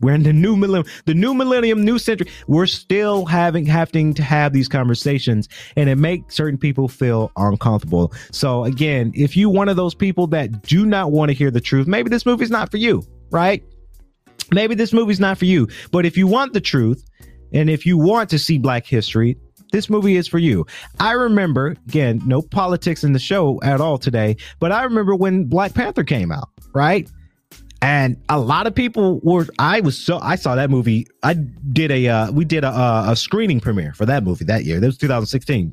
We're 0.00 0.14
in 0.14 0.22
the 0.22 0.32
new 0.32 0.56
millennium, 0.56 0.86
the 1.06 1.14
new 1.14 1.34
millennium, 1.34 1.84
new 1.84 1.98
century. 1.98 2.30
We're 2.46 2.66
still 2.66 3.26
having 3.26 3.66
having 3.66 4.14
to 4.14 4.22
have 4.22 4.52
these 4.52 4.68
conversations, 4.68 5.48
and 5.76 5.88
it 5.88 5.96
makes 5.96 6.34
certain 6.34 6.58
people 6.58 6.88
feel 6.88 7.30
uncomfortable. 7.36 8.12
So 8.32 8.64
again, 8.64 9.12
if 9.14 9.36
you 9.36 9.50
one 9.50 9.68
of 9.68 9.76
those 9.76 9.94
people 9.94 10.26
that 10.28 10.62
do 10.62 10.86
not 10.86 11.12
want 11.12 11.30
to 11.30 11.34
hear 11.34 11.50
the 11.50 11.60
truth, 11.60 11.86
maybe 11.86 12.08
this 12.10 12.24
movie's 12.24 12.50
not 12.50 12.70
for 12.70 12.78
you, 12.78 13.02
right? 13.30 13.62
Maybe 14.52 14.74
this 14.74 14.92
movie's 14.92 15.20
not 15.20 15.38
for 15.38 15.44
you. 15.44 15.68
But 15.92 16.06
if 16.06 16.16
you 16.16 16.26
want 16.26 16.52
the 16.52 16.60
truth, 16.60 17.04
and 17.52 17.68
if 17.68 17.86
you 17.86 17.98
want 17.98 18.30
to 18.30 18.38
see 18.38 18.58
Black 18.58 18.86
history, 18.86 19.36
this 19.72 19.88
movie 19.88 20.16
is 20.16 20.26
for 20.26 20.38
you. 20.38 20.66
I 20.98 21.12
remember, 21.12 21.76
again, 21.88 22.20
no 22.26 22.42
politics 22.42 23.04
in 23.04 23.12
the 23.12 23.18
show 23.18 23.60
at 23.62 23.80
all 23.80 23.98
today, 23.98 24.36
but 24.58 24.72
I 24.72 24.82
remember 24.82 25.14
when 25.14 25.44
Black 25.44 25.74
Panther 25.74 26.04
came 26.04 26.32
out, 26.32 26.48
right? 26.74 27.08
And 27.82 28.20
a 28.28 28.38
lot 28.38 28.66
of 28.66 28.74
people 28.74 29.20
were. 29.20 29.46
I 29.58 29.80
was 29.80 29.96
so. 29.96 30.18
I 30.18 30.36
saw 30.36 30.54
that 30.54 30.70
movie. 30.70 31.06
I 31.22 31.34
did 31.34 31.90
a. 31.90 32.08
Uh, 32.08 32.32
we 32.32 32.44
did 32.44 32.62
a, 32.62 33.04
a 33.08 33.16
screening 33.16 33.58
premiere 33.58 33.94
for 33.94 34.04
that 34.04 34.22
movie 34.22 34.44
that 34.44 34.64
year. 34.64 34.80
That 34.80 34.86
was 34.86 34.98
2016, 34.98 35.72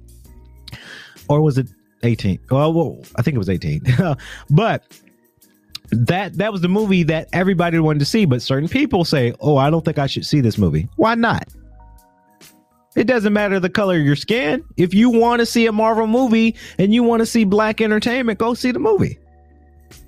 or 1.28 1.42
was 1.42 1.58
it 1.58 1.68
18? 2.04 2.40
Well, 2.50 2.72
well 2.72 2.98
I 3.18 3.22
think 3.24 3.36
it 3.36 3.40
was 3.40 3.50
18. 3.50 3.82
but 4.50 4.84
that 5.92 6.38
that 6.38 6.52
was 6.54 6.62
the 6.62 6.70
movie 6.70 7.04
that 7.04 7.28
everybody 7.34 7.78
wanted 7.80 8.00
to 8.00 8.06
see. 8.06 8.24
But 8.24 8.42
certain 8.42 8.70
people 8.70 9.04
say, 9.04 9.34
"Oh, 9.42 9.58
I 9.58 9.70
don't 9.70 9.84
think 9.84 9.98
I 9.98 10.08
should 10.08 10.26
see 10.26 10.40
this 10.40 10.58
movie." 10.58 10.88
Why 10.96 11.16
not? 11.16 11.48
It 12.96 13.06
doesn't 13.06 13.34
matter 13.34 13.60
the 13.60 13.70
color 13.70 13.98
of 14.00 14.06
your 14.06 14.16
skin. 14.16 14.64
If 14.76 14.94
you 14.94 15.10
want 15.10 15.42
to 15.42 15.46
see 15.46 15.68
a 15.68 15.72
Marvel 15.72 16.08
movie 16.08 16.56
and 16.80 16.94
you 16.94 17.04
want 17.04 17.20
to 17.20 17.28
see 17.28 17.44
black 17.44 17.80
entertainment, 17.80 18.40
go 18.40 18.56
see 18.56 18.72
the 18.72 18.80
movie. 18.80 19.20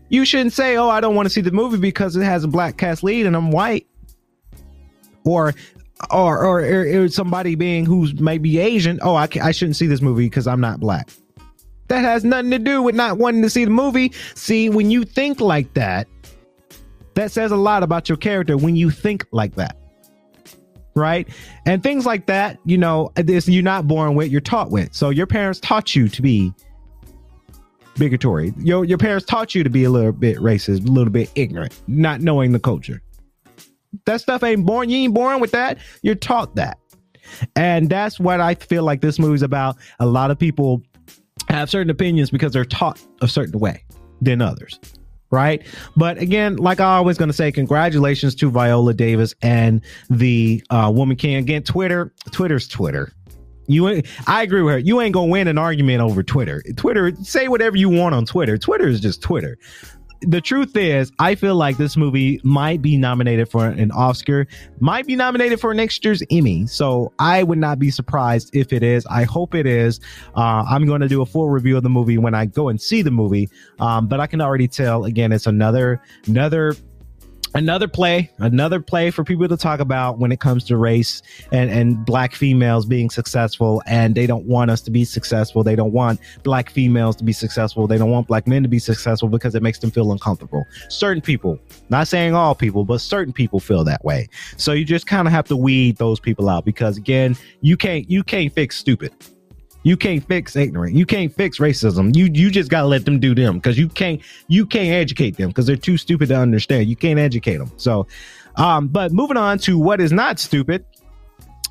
You 0.10 0.26
shouldn't 0.26 0.54
say, 0.54 0.76
"Oh, 0.78 0.90
I 0.90 1.00
don't 1.00 1.16
want 1.16 1.28
to 1.28 1.30
see 1.30 1.42
the 1.42 1.52
movie 1.52 1.78
because 1.78 2.16
it 2.16 2.24
has 2.24 2.44
a 2.44 2.48
black 2.48 2.78
cast 2.78 3.04
lead 3.04 3.26
and 3.26 3.36
I'm 3.36 3.52
white," 3.52 3.88
or 5.24 5.54
or 6.12 6.44
or, 6.44 6.62
or, 6.62 7.04
or 7.04 7.08
somebody 7.10 7.56
being 7.56 7.86
who's 7.86 8.20
maybe 8.20 8.60
Asian. 8.60 9.00
Oh, 9.02 9.16
I 9.16 9.28
I 9.42 9.52
shouldn't 9.52 9.76
see 9.76 9.88
this 9.88 10.02
movie 10.02 10.26
because 10.26 10.48
I'm 10.48 10.62
not 10.62 10.80
black. 10.80 11.10
That 11.88 12.00
has 12.02 12.24
nothing 12.24 12.52
to 12.52 12.60
do 12.60 12.82
with 12.82 12.96
not 12.96 13.18
wanting 13.18 13.42
to 13.42 13.50
see 13.50 13.66
the 13.66 13.72
movie. 13.72 14.14
See, 14.36 14.70
when 14.70 14.92
you 14.92 15.04
think 15.04 15.42
like 15.42 15.74
that, 15.74 16.08
that 17.16 17.32
says 17.32 17.52
a 17.52 17.58
lot 17.58 17.82
about 17.82 18.08
your 18.08 18.18
character. 18.18 18.58
When 18.58 18.76
you 18.76 18.92
think 18.92 19.26
like 19.32 19.56
that, 19.56 19.76
right? 20.96 21.28
And 21.66 21.82
things 21.82 22.06
like 22.06 22.28
that, 22.28 22.60
you 22.66 22.78
know, 22.78 23.12
this 23.16 23.48
you're 23.48 23.64
not 23.64 23.88
born 23.88 24.16
with, 24.16 24.32
you're 24.32 24.42
taught 24.42 24.72
with. 24.72 24.94
So 24.94 25.10
your 25.10 25.28
parents 25.28 25.60
taught 25.60 25.96
you 25.96 26.08
to 26.10 26.22
be 26.22 26.54
bigotry. 28.00 28.54
Your 28.58 28.86
your 28.86 28.98
parents 28.98 29.26
taught 29.26 29.54
you 29.54 29.64
to 29.64 29.70
be 29.70 29.84
a 29.84 29.90
little 29.90 30.12
bit 30.12 30.38
racist, 30.38 30.88
a 30.88 30.92
little 30.92 31.12
bit 31.12 31.32
ignorant, 31.36 31.80
not 31.88 32.22
knowing 32.22 32.52
the 32.54 32.60
culture. 32.60 33.02
That 34.06 34.22
stuff 34.22 34.44
ain't 34.44 34.66
born. 34.66 34.90
You 34.90 34.98
ain't 34.98 35.14
born 35.14 35.40
with 35.40 35.52
that. 35.52 35.78
You're 36.02 36.16
taught 36.16 36.56
that. 36.56 36.78
And 37.56 37.90
that's 37.90 38.20
what 38.20 38.42
I 38.42 38.56
feel 38.56 38.84
like 38.84 39.02
this 39.02 39.20
movie's 39.20 39.42
about. 39.42 39.78
A 40.00 40.06
lot 40.06 40.32
of 40.32 40.40
people 40.40 40.82
have 41.50 41.70
certain 41.70 41.90
opinions 41.90 42.30
because 42.30 42.54
they're 42.54 42.66
taught 42.66 43.02
a 43.22 43.28
certain 43.28 43.60
way 43.60 43.84
than 44.22 44.42
others. 44.42 44.80
Right. 45.32 45.64
But 45.96 46.18
again, 46.18 46.56
like 46.56 46.80
I 46.80 46.96
always 46.96 47.20
going 47.20 47.30
to 47.30 47.36
say, 47.36 47.52
congratulations 47.52 48.34
to 48.36 48.50
Viola 48.50 48.96
Davis 48.96 49.36
and 49.44 49.82
the 50.10 50.64
uh, 50.72 50.92
Woman 50.94 51.18
King. 51.18 51.36
Again, 51.36 51.62
Twitter, 51.62 52.12
Twitter's 52.32 52.68
Twitter. 52.68 53.12
You, 53.70 54.02
I 54.26 54.42
agree 54.42 54.64
with 54.64 54.74
her. 54.74 54.80
You 54.80 55.00
ain't 55.00 55.14
gonna 55.14 55.32
win 55.32 55.48
an 55.48 55.60
argument 55.60 56.02
over 56.02 56.24
Twitter. 56.24 56.64
Twitter, 56.76 57.14
say 57.22 57.48
whatever 57.48 57.78
you 57.78 57.88
want 57.88 58.16
on 58.16 58.26
Twitter. 58.26 58.58
Twitter 58.58 58.88
is 58.88 59.00
just 59.00 59.22
Twitter. 59.22 59.58
The 60.22 60.42
truth 60.42 60.76
is, 60.76 61.14
I 61.20 61.36
feel 61.36 61.56
like 61.56 61.78
this 61.78 61.96
movie 61.96 62.42
might 62.44 62.82
be 62.82 62.98
nominated 62.98 63.48
for 63.48 63.68
an 63.68 63.92
Oscar, 63.92 64.48
might 64.82 65.08
be 65.08 65.16
nominated 65.16 65.62
for 65.62 65.74
next 65.74 66.04
year's 66.04 66.22
Emmy. 66.30 66.68
So 66.68 67.14
I 67.20 67.44
would 67.44 67.60
not 67.60 67.80
be 67.80 67.90
surprised 67.90 68.54
if 68.54 68.74
it 68.74 68.84
is. 68.84 69.06
I 69.06 69.24
hope 69.24 69.56
it 69.56 69.66
is. 69.66 70.02
Uh, 70.36 70.66
I'm 70.70 70.86
going 70.86 71.00
to 71.00 71.08
do 71.08 71.22
a 71.22 71.26
full 71.26 71.50
review 71.50 71.78
of 71.78 71.84
the 71.84 71.90
movie 71.90 72.18
when 72.18 72.36
I 72.36 72.48
go 72.48 72.68
and 72.68 72.82
see 72.82 73.02
the 73.02 73.12
movie. 73.12 73.50
Um, 73.80 74.08
but 74.08 74.20
I 74.20 74.28
can 74.28 74.42
already 74.42 74.68
tell. 74.68 75.06
Again, 75.06 75.32
it's 75.32 75.48
another 75.48 76.02
another 76.28 76.76
another 77.54 77.88
play 77.88 78.30
another 78.40 78.80
play 78.80 79.12
for 79.12 79.24
people 79.24 79.48
to 79.48 79.58
talk 79.58 79.80
about 79.80 80.20
when 80.20 80.32
it 80.32 80.40
comes 80.40 80.64
to 80.66 80.78
race 80.78 81.22
and 81.52 81.70
and 81.70 82.06
black 82.06 82.36
females 82.36 82.86
being 82.86 83.10
successful. 83.10 83.82
And 83.86 84.16
they 84.16 84.28
don't 84.28 84.46
want 84.46 84.72
us 84.72 84.82
to 84.82 84.92
be 84.92 85.06
successful. 85.06 85.64
They 85.64 85.76
don't 85.76 85.92
want 85.92 86.20
black 86.44 86.70
females 86.70 87.16
to 87.18 87.24
be 87.24 87.34
successful. 87.34 87.88
They 87.88 87.98
don't 87.98 88.12
want 88.12 88.28
black 88.28 88.48
men 88.48 88.64
to 88.64 88.70
be 88.70 88.80
successful 88.80 89.30
because 89.30 89.56
it 89.56 89.64
makes 89.64 89.80
them 89.80 89.92
feel 89.92 90.12
uncomfortable. 90.12 90.66
Certain 90.90 91.22
people 91.22 91.60
not 91.90 92.08
saying 92.08 92.36
all 92.36 92.56
people 92.56 92.84
but 92.86 93.02
certain 93.02 93.34
people 93.34 93.60
feel 93.60 93.84
that 93.84 94.04
way. 94.04 94.28
So 94.58 94.72
you 94.72 94.86
just 94.86 95.08
kind 95.08 95.28
of 95.28 95.34
have 95.34 95.48
to 95.48 95.56
weed 95.56 95.98
those 95.98 96.20
people 96.20 96.50
out 96.50 96.66
because 96.66 96.98
again 96.98 97.36
you 97.62 97.78
can't 97.78 98.10
you 98.10 98.24
can't 98.24 98.54
fix 98.54 98.78
stupid 98.78 99.14
you 99.84 99.98
can't 99.98 100.26
fix 100.28 100.56
ignorant. 100.56 100.96
You 100.96 101.06
can't 101.06 101.34
fix 101.34 101.60
racism. 101.60 102.16
You 102.16 102.26
you 102.26 102.50
just 102.52 102.70
gotta 102.70 102.88
let 102.88 103.06
them 103.06 103.20
do 103.20 103.34
them 103.34 103.56
because 103.56 103.78
you 103.78 103.88
can't 103.88 104.22
you 104.48 104.66
can't 104.66 104.90
educate 104.90 105.38
them 105.38 105.50
because 105.50 105.66
they're 105.66 105.76
too 105.76 105.98
stupid 105.98 106.30
to 106.30 106.36
understand. 106.36 106.88
You 106.88 106.96
can't 106.96 107.20
educate 107.20 107.58
them. 107.58 107.72
So, 107.78 108.08
um, 108.56 108.88
but 108.88 109.12
moving 109.12 109.38
on 109.38 109.58
to 109.60 109.78
what 109.78 110.02
is 110.02 110.12
not 110.12 110.40
stupid. 110.40 110.86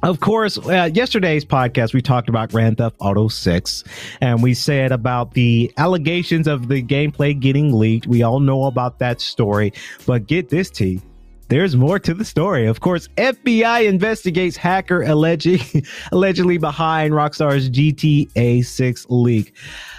Of 0.05 0.21
course, 0.21 0.59
uh, 0.59 0.91
yesterday's 0.95 1.45
podcast, 1.45 1.93
we 1.93 2.01
talked 2.01 2.29
about 2.29 2.53
Grand 2.53 2.79
Theft 2.79 2.95
Auto 3.01 3.27
6, 3.27 3.83
and 4.21 4.41
we 4.45 4.55
said 4.55 4.93
about 4.93 5.35
the 5.35 5.73
allegations 5.77 6.47
of 6.47 6.69
the 6.69 6.85
gameplay 6.85 7.37
getting 7.39 7.77
leaked. 7.77 8.07
We 8.07 8.23
all 8.23 8.39
know 8.39 8.67
about 8.67 9.01
that 9.01 9.21
story, 9.21 9.73
but 10.07 10.29
get 10.29 10.51
this, 10.51 10.71
T 10.71 11.01
there's 11.49 11.77
more 11.77 11.99
to 11.99 12.15
the 12.15 12.25
story. 12.25 12.67
Of 12.67 12.81
course, 12.81 13.09
FBI 13.17 13.87
investigates 13.87 14.57
hacker 14.57 15.03
allegedly, 15.03 15.85
allegedly 16.13 16.59
behind 16.59 17.15
Rockstar's 17.15 17.71
GTA 17.71 18.65
6 18.65 19.07
leak. 19.09 19.55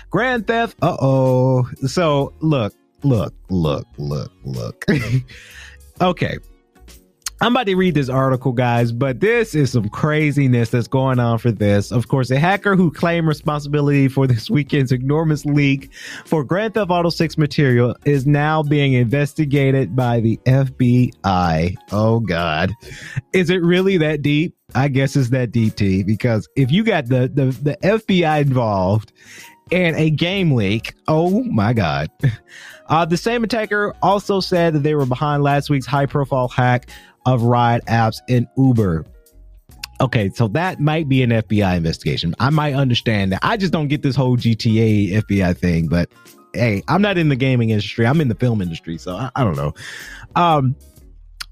Grand 0.09 0.47
Theft, 0.47 0.77
uh 0.81 0.97
oh. 0.99 1.69
So 1.85 2.33
look, 2.39 2.73
look, 3.03 3.33
look, 3.49 3.85
look, 3.97 4.31
look. 4.43 4.85
okay. 6.01 6.37
I'm 7.41 7.53
about 7.55 7.67
to 7.67 7.75
read 7.75 7.93
this 7.93 8.09
article, 8.09 8.51
guys, 8.51 8.91
but 8.91 9.21
this 9.21 9.55
is 9.55 9.71
some 9.71 9.87
craziness 9.87 10.71
that's 10.71 10.89
going 10.89 11.19
on 11.19 11.37
for 11.37 11.51
this. 11.51 11.89
Of 11.89 12.09
course, 12.09 12.29
a 12.31 12.37
hacker 12.37 12.75
who 12.75 12.91
claimed 12.91 13.29
responsibility 13.29 14.09
for 14.09 14.27
this 14.27 14.49
weekend's 14.49 14.91
enormous 14.91 15.45
leak 15.45 15.93
for 16.25 16.43
Grand 16.43 16.73
Theft 16.73 16.91
Auto 16.91 17.09
6 17.09 17.37
material 17.37 17.95
is 18.03 18.27
now 18.27 18.61
being 18.61 18.91
investigated 18.91 19.95
by 19.95 20.19
the 20.19 20.37
FBI. 20.45 21.75
Oh, 21.93 22.19
God. 22.19 22.73
Is 23.31 23.49
it 23.49 23.61
really 23.63 23.95
that 23.97 24.21
deep? 24.21 24.55
I 24.75 24.89
guess 24.89 25.15
it's 25.15 25.29
that 25.29 25.51
deep, 25.51 25.75
T, 25.75 26.03
because 26.03 26.47
if 26.55 26.71
you 26.71 26.83
got 26.83 27.07
the, 27.07 27.31
the, 27.33 27.45
the 27.45 27.77
FBI 27.81 28.41
involved 28.41 29.13
and 29.71 29.95
a 29.95 30.09
game 30.09 30.53
leak, 30.53 30.93
oh 31.07 31.43
my 31.43 31.73
God. 31.73 32.09
Uh, 32.89 33.05
the 33.05 33.17
same 33.17 33.43
attacker 33.43 33.93
also 34.01 34.39
said 34.39 34.73
that 34.73 34.79
they 34.79 34.95
were 34.95 35.05
behind 35.05 35.43
last 35.43 35.69
week's 35.69 35.85
high 35.85 36.07
profile 36.07 36.47
hack 36.47 36.89
of 37.27 37.43
ride 37.43 37.85
apps 37.85 38.17
in 38.27 38.47
Uber. 38.57 39.05
Okay, 40.01 40.31
so 40.33 40.47
that 40.47 40.79
might 40.79 41.07
be 41.07 41.21
an 41.21 41.29
FBI 41.29 41.77
investigation. 41.77 42.33
I 42.39 42.49
might 42.49 42.73
understand 42.73 43.31
that. 43.31 43.41
I 43.43 43.57
just 43.57 43.71
don't 43.71 43.89
get 43.89 44.01
this 44.01 44.15
whole 44.15 44.37
GTA 44.37 45.21
FBI 45.21 45.55
thing, 45.55 45.87
but 45.87 46.09
hey, 46.53 46.81
I'm 46.87 47.01
not 47.01 47.17
in 47.17 47.29
the 47.29 47.35
gaming 47.35 47.69
industry. 47.69 48.07
I'm 48.07 48.21
in 48.21 48.27
the 48.27 48.35
film 48.35 48.61
industry, 48.61 48.97
so 48.97 49.15
I, 49.15 49.29
I 49.35 49.43
don't 49.43 49.55
know. 49.55 49.73
Um, 50.35 50.75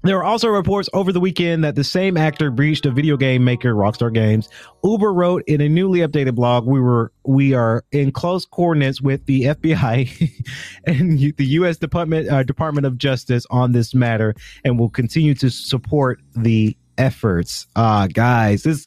there 0.02 0.16
were 0.16 0.24
also 0.24 0.48
reports 0.48 0.88
over 0.92 1.12
the 1.12 1.18
weekend 1.18 1.64
that 1.64 1.74
the 1.74 1.82
same 1.82 2.16
actor 2.16 2.50
breached 2.50 2.86
a 2.86 2.90
video 2.90 3.16
game 3.16 3.44
maker, 3.44 3.74
Rockstar 3.74 4.12
Games. 4.12 4.48
Uber 4.84 5.12
wrote 5.12 5.42
in 5.48 5.60
a 5.60 5.68
newly 5.68 6.00
updated 6.00 6.36
blog, 6.36 6.66
"We 6.66 6.80
were 6.80 7.12
we 7.24 7.52
are 7.52 7.84
in 7.90 8.12
close 8.12 8.44
coordinates 8.44 9.00
with 9.00 9.26
the 9.26 9.42
FBI 9.42 10.30
and 10.86 11.18
the 11.18 11.44
U.S. 11.46 11.78
Department 11.78 12.28
uh, 12.30 12.44
Department 12.44 12.86
of 12.86 12.96
Justice 12.96 13.44
on 13.50 13.72
this 13.72 13.92
matter, 13.92 14.34
and 14.64 14.78
will 14.78 14.90
continue 14.90 15.34
to 15.34 15.50
support 15.50 16.20
the 16.36 16.76
efforts." 16.96 17.66
Uh 17.74 18.06
guys, 18.06 18.62
this 18.62 18.86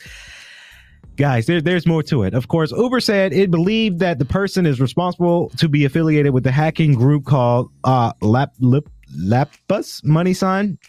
guys 1.17 1.45
there, 1.45 1.61
there's 1.61 1.85
more 1.85 2.01
to 2.01 2.23
it 2.23 2.33
of 2.33 2.47
course 2.47 2.71
uber 2.71 3.01
said 3.01 3.33
it 3.33 3.51
believed 3.51 3.99
that 3.99 4.17
the 4.17 4.25
person 4.25 4.65
is 4.65 4.79
responsible 4.79 5.49
to 5.49 5.67
be 5.67 5.83
affiliated 5.83 6.33
with 6.33 6.43
the 6.43 6.51
hacking 6.51 6.93
group 6.93 7.25
called 7.25 7.69
uh 7.83 8.13
lap 8.21 8.53
lip 8.59 8.89
lapus 9.13 10.03
money 10.05 10.33
sign 10.33 10.79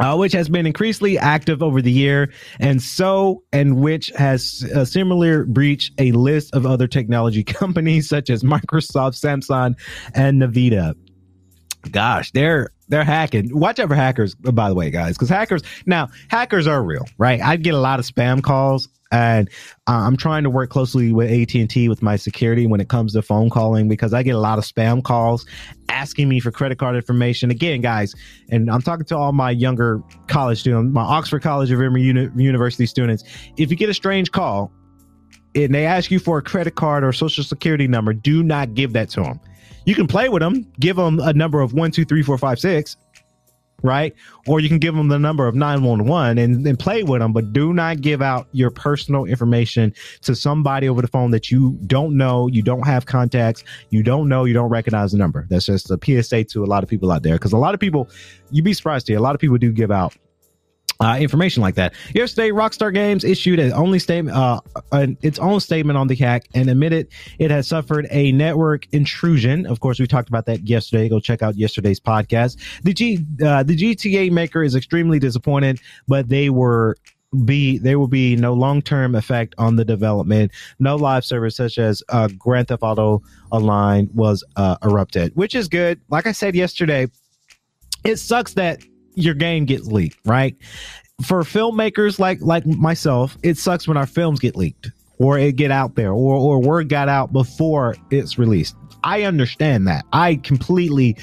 uh, 0.00 0.16
which 0.16 0.32
has 0.32 0.48
been 0.48 0.66
increasingly 0.66 1.18
active 1.18 1.62
over 1.62 1.82
the 1.82 1.92
year, 1.92 2.32
and 2.60 2.80
so 2.82 3.42
and 3.52 3.76
which 3.80 4.08
has 4.16 4.68
uh, 4.74 4.84
similar 4.84 5.44
breached 5.44 5.92
a 5.98 6.12
list 6.12 6.54
of 6.54 6.66
other 6.66 6.86
technology 6.86 7.44
companies 7.58 8.08
such 8.08 8.30
as 8.30 8.42
Microsoft, 8.42 9.18
Samsung, 9.18 9.78
and 10.14 10.42
Nvidia. 10.42 10.94
Gosh, 11.90 12.30
they're 12.32 12.70
they're 12.88 13.04
hacking. 13.04 13.56
Watch 13.56 13.78
out 13.78 13.88
for 13.88 13.94
hackers, 13.94 14.34
by 14.34 14.68
the 14.68 14.74
way, 14.74 14.90
guys, 14.90 15.16
because 15.16 15.28
hackers 15.28 15.62
now 15.86 16.08
hackers 16.28 16.66
are 16.66 16.82
real, 16.82 17.04
right? 17.18 17.40
I 17.40 17.56
get 17.56 17.74
a 17.74 17.78
lot 17.78 17.98
of 17.98 18.06
spam 18.06 18.42
calls, 18.42 18.88
and 19.12 19.48
uh, 19.86 19.92
I'm 19.92 20.16
trying 20.16 20.42
to 20.44 20.50
work 20.50 20.70
closely 20.70 21.12
with 21.12 21.30
AT 21.30 21.54
and 21.54 21.68
T 21.68 21.88
with 21.88 22.02
my 22.02 22.16
security 22.16 22.66
when 22.66 22.80
it 22.80 22.88
comes 22.88 23.12
to 23.12 23.22
phone 23.22 23.50
calling 23.50 23.88
because 23.88 24.12
I 24.12 24.22
get 24.22 24.34
a 24.34 24.40
lot 24.40 24.58
of 24.58 24.64
spam 24.64 25.02
calls 25.02 25.46
asking 25.88 26.28
me 26.28 26.40
for 26.40 26.50
credit 26.50 26.78
card 26.78 26.96
information. 26.96 27.50
Again, 27.50 27.80
guys, 27.80 28.14
and 28.50 28.70
I'm 28.70 28.82
talking 28.82 29.06
to 29.06 29.16
all 29.16 29.32
my 29.32 29.50
younger 29.50 30.02
college 30.26 30.60
students, 30.60 30.92
my 30.92 31.02
Oxford 31.02 31.42
College 31.42 31.70
of 31.70 31.80
Uni- 31.80 32.30
University 32.36 32.86
students. 32.86 33.24
If 33.56 33.70
you 33.70 33.76
get 33.76 33.88
a 33.88 33.94
strange 33.94 34.30
call 34.30 34.72
and 35.54 35.74
they 35.74 35.86
ask 35.86 36.10
you 36.10 36.18
for 36.18 36.38
a 36.38 36.42
credit 36.42 36.74
card 36.74 37.04
or 37.04 37.12
social 37.12 37.44
security 37.44 37.86
number, 37.86 38.12
do 38.12 38.42
not 38.42 38.74
give 38.74 38.92
that 38.94 39.10
to 39.10 39.22
them 39.22 39.40
you 39.84 39.94
can 39.94 40.06
play 40.06 40.28
with 40.28 40.40
them, 40.40 40.70
give 40.80 40.96
them 40.96 41.18
a 41.20 41.32
number 41.32 41.60
of 41.60 41.72
one, 41.72 41.90
two, 41.90 42.04
three, 42.04 42.22
four, 42.22 42.38
five, 42.38 42.58
six, 42.58 42.96
right? 43.82 44.14
Or 44.46 44.60
you 44.60 44.68
can 44.68 44.78
give 44.78 44.94
them 44.94 45.08
the 45.08 45.18
number 45.18 45.46
of 45.46 45.54
911 45.54 46.38
and, 46.38 46.66
and 46.66 46.78
play 46.78 47.02
with 47.02 47.20
them, 47.20 47.32
but 47.32 47.52
do 47.52 47.72
not 47.72 48.00
give 48.00 48.20
out 48.20 48.48
your 48.52 48.70
personal 48.70 49.24
information 49.24 49.94
to 50.22 50.34
somebody 50.34 50.88
over 50.88 51.00
the 51.00 51.08
phone 51.08 51.30
that 51.30 51.50
you 51.50 51.78
don't 51.86 52.16
know, 52.16 52.48
you 52.48 52.62
don't 52.62 52.86
have 52.86 53.06
contacts, 53.06 53.62
you 53.90 54.02
don't 54.02 54.28
know, 54.28 54.44
you 54.44 54.54
don't 54.54 54.70
recognize 54.70 55.12
the 55.12 55.18
number. 55.18 55.46
That's 55.48 55.66
just 55.66 55.90
a 55.90 55.98
PSA 56.02 56.44
to 56.44 56.64
a 56.64 56.66
lot 56.66 56.82
of 56.82 56.88
people 56.88 57.12
out 57.12 57.22
there. 57.22 57.34
Because 57.34 57.52
a 57.52 57.58
lot 57.58 57.74
of 57.74 57.80
people, 57.80 58.08
you'd 58.50 58.64
be 58.64 58.74
surprised 58.74 59.06
to 59.06 59.14
a 59.14 59.20
lot 59.20 59.34
of 59.34 59.40
people 59.40 59.58
do 59.58 59.72
give 59.72 59.90
out 59.90 60.14
uh, 61.00 61.16
information 61.20 61.62
like 61.62 61.76
that. 61.76 61.94
Yesterday, 62.14 62.50
Rockstar 62.50 62.92
Games 62.92 63.24
issued 63.24 63.58
an 63.58 63.72
only 63.72 63.98
statement, 63.98 64.36
uh, 64.36 64.60
an, 64.92 65.16
its 65.22 65.38
own 65.38 65.60
statement 65.60 65.96
on 65.96 66.08
the 66.08 66.16
hack 66.16 66.48
and 66.54 66.68
admitted 66.68 67.08
it 67.38 67.50
has 67.50 67.68
suffered 67.68 68.06
a 68.10 68.32
network 68.32 68.86
intrusion. 68.92 69.66
Of 69.66 69.80
course, 69.80 70.00
we 70.00 70.06
talked 70.06 70.28
about 70.28 70.46
that 70.46 70.68
yesterday. 70.68 71.08
Go 71.08 71.20
check 71.20 71.42
out 71.42 71.56
yesterday's 71.56 72.00
podcast. 72.00 72.58
The 72.82 72.92
G, 72.92 73.24
uh, 73.44 73.62
the 73.62 73.76
GTA 73.76 74.32
maker 74.32 74.62
is 74.62 74.74
extremely 74.74 75.18
disappointed, 75.18 75.80
but 76.08 76.28
they 76.28 76.50
were 76.50 76.96
be 77.44 77.76
there 77.76 77.98
will 77.98 78.08
be 78.08 78.36
no 78.36 78.54
long 78.54 78.80
term 78.80 79.14
effect 79.14 79.54
on 79.58 79.76
the 79.76 79.84
development. 79.84 80.50
No 80.78 80.96
live 80.96 81.24
service 81.24 81.56
such 81.56 81.78
as 81.78 82.02
uh, 82.08 82.28
Grand 82.38 82.68
Theft 82.68 82.82
Auto 82.82 83.22
Online 83.50 84.08
was 84.14 84.42
uh, 84.56 84.76
erupted, 84.82 85.36
which 85.36 85.54
is 85.54 85.68
good. 85.68 86.00
Like 86.08 86.26
I 86.26 86.32
said 86.32 86.54
yesterday, 86.54 87.06
it 88.04 88.16
sucks 88.16 88.54
that 88.54 88.80
your 89.18 89.34
game 89.34 89.64
gets 89.64 89.86
leaked, 89.86 90.18
right? 90.24 90.56
For 91.22 91.42
filmmakers 91.42 92.18
like 92.18 92.40
like 92.40 92.64
myself, 92.66 93.36
it 93.42 93.56
sucks 93.58 93.88
when 93.88 93.96
our 93.96 94.06
films 94.06 94.40
get 94.40 94.56
leaked 94.56 94.90
or 95.18 95.38
it 95.38 95.56
get 95.56 95.70
out 95.70 95.96
there 95.96 96.12
or 96.12 96.36
or 96.36 96.60
word 96.60 96.88
got 96.88 97.08
out 97.08 97.32
before 97.32 97.96
it's 98.10 98.38
released. 98.38 98.76
I 99.04 99.22
understand 99.22 99.86
that. 99.88 100.04
I 100.12 100.36
completely 100.36 101.16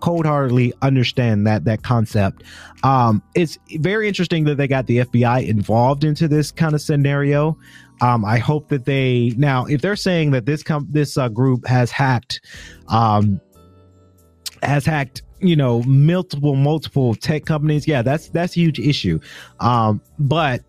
cold-heartedly 0.00 0.72
understand 0.82 1.46
that 1.46 1.64
that 1.64 1.82
concept. 1.82 2.42
Um, 2.82 3.22
it's 3.34 3.58
very 3.78 4.08
interesting 4.08 4.44
that 4.44 4.56
they 4.56 4.66
got 4.66 4.86
the 4.86 4.98
FBI 4.98 5.46
involved 5.46 6.04
into 6.04 6.26
this 6.26 6.50
kind 6.50 6.74
of 6.74 6.80
scenario. 6.80 7.56
Um, 8.00 8.24
I 8.24 8.38
hope 8.38 8.68
that 8.68 8.86
they 8.86 9.34
now, 9.36 9.66
if 9.66 9.82
they're 9.82 9.96
saying 9.96 10.30
that 10.30 10.46
this 10.46 10.62
com- 10.62 10.88
this 10.90 11.18
uh, 11.18 11.28
group 11.28 11.66
has 11.66 11.90
hacked, 11.90 12.40
um, 12.88 13.40
has 14.62 14.86
hacked 14.86 15.22
you 15.40 15.56
know 15.56 15.82
multiple 15.82 16.56
multiple 16.56 17.14
tech 17.14 17.44
companies. 17.44 17.86
Yeah 17.86 18.02
that's 18.02 18.28
that's 18.28 18.56
a 18.56 18.60
huge 18.60 18.78
issue. 18.78 19.20
Um 19.60 20.00
but 20.18 20.62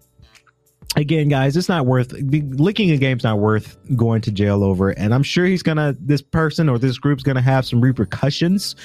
again 0.97 1.29
guys 1.29 1.55
it's 1.55 1.69
not 1.69 1.86
worth 1.86 2.12
leaking 2.12 2.91
a 2.91 2.97
game's 2.97 3.23
not 3.23 3.39
worth 3.39 3.77
going 3.95 4.21
to 4.21 4.31
jail 4.31 4.63
over. 4.63 4.89
And 4.91 5.13
i'm 5.13 5.23
sure 5.23 5.45
he's 5.45 5.63
gonna 5.63 5.95
this 5.99 6.21
person 6.21 6.67
or 6.69 6.77
this 6.77 6.97
group's 6.97 7.23
gonna 7.23 7.41
have 7.41 7.65
some 7.65 7.81
repercussions 7.81 8.75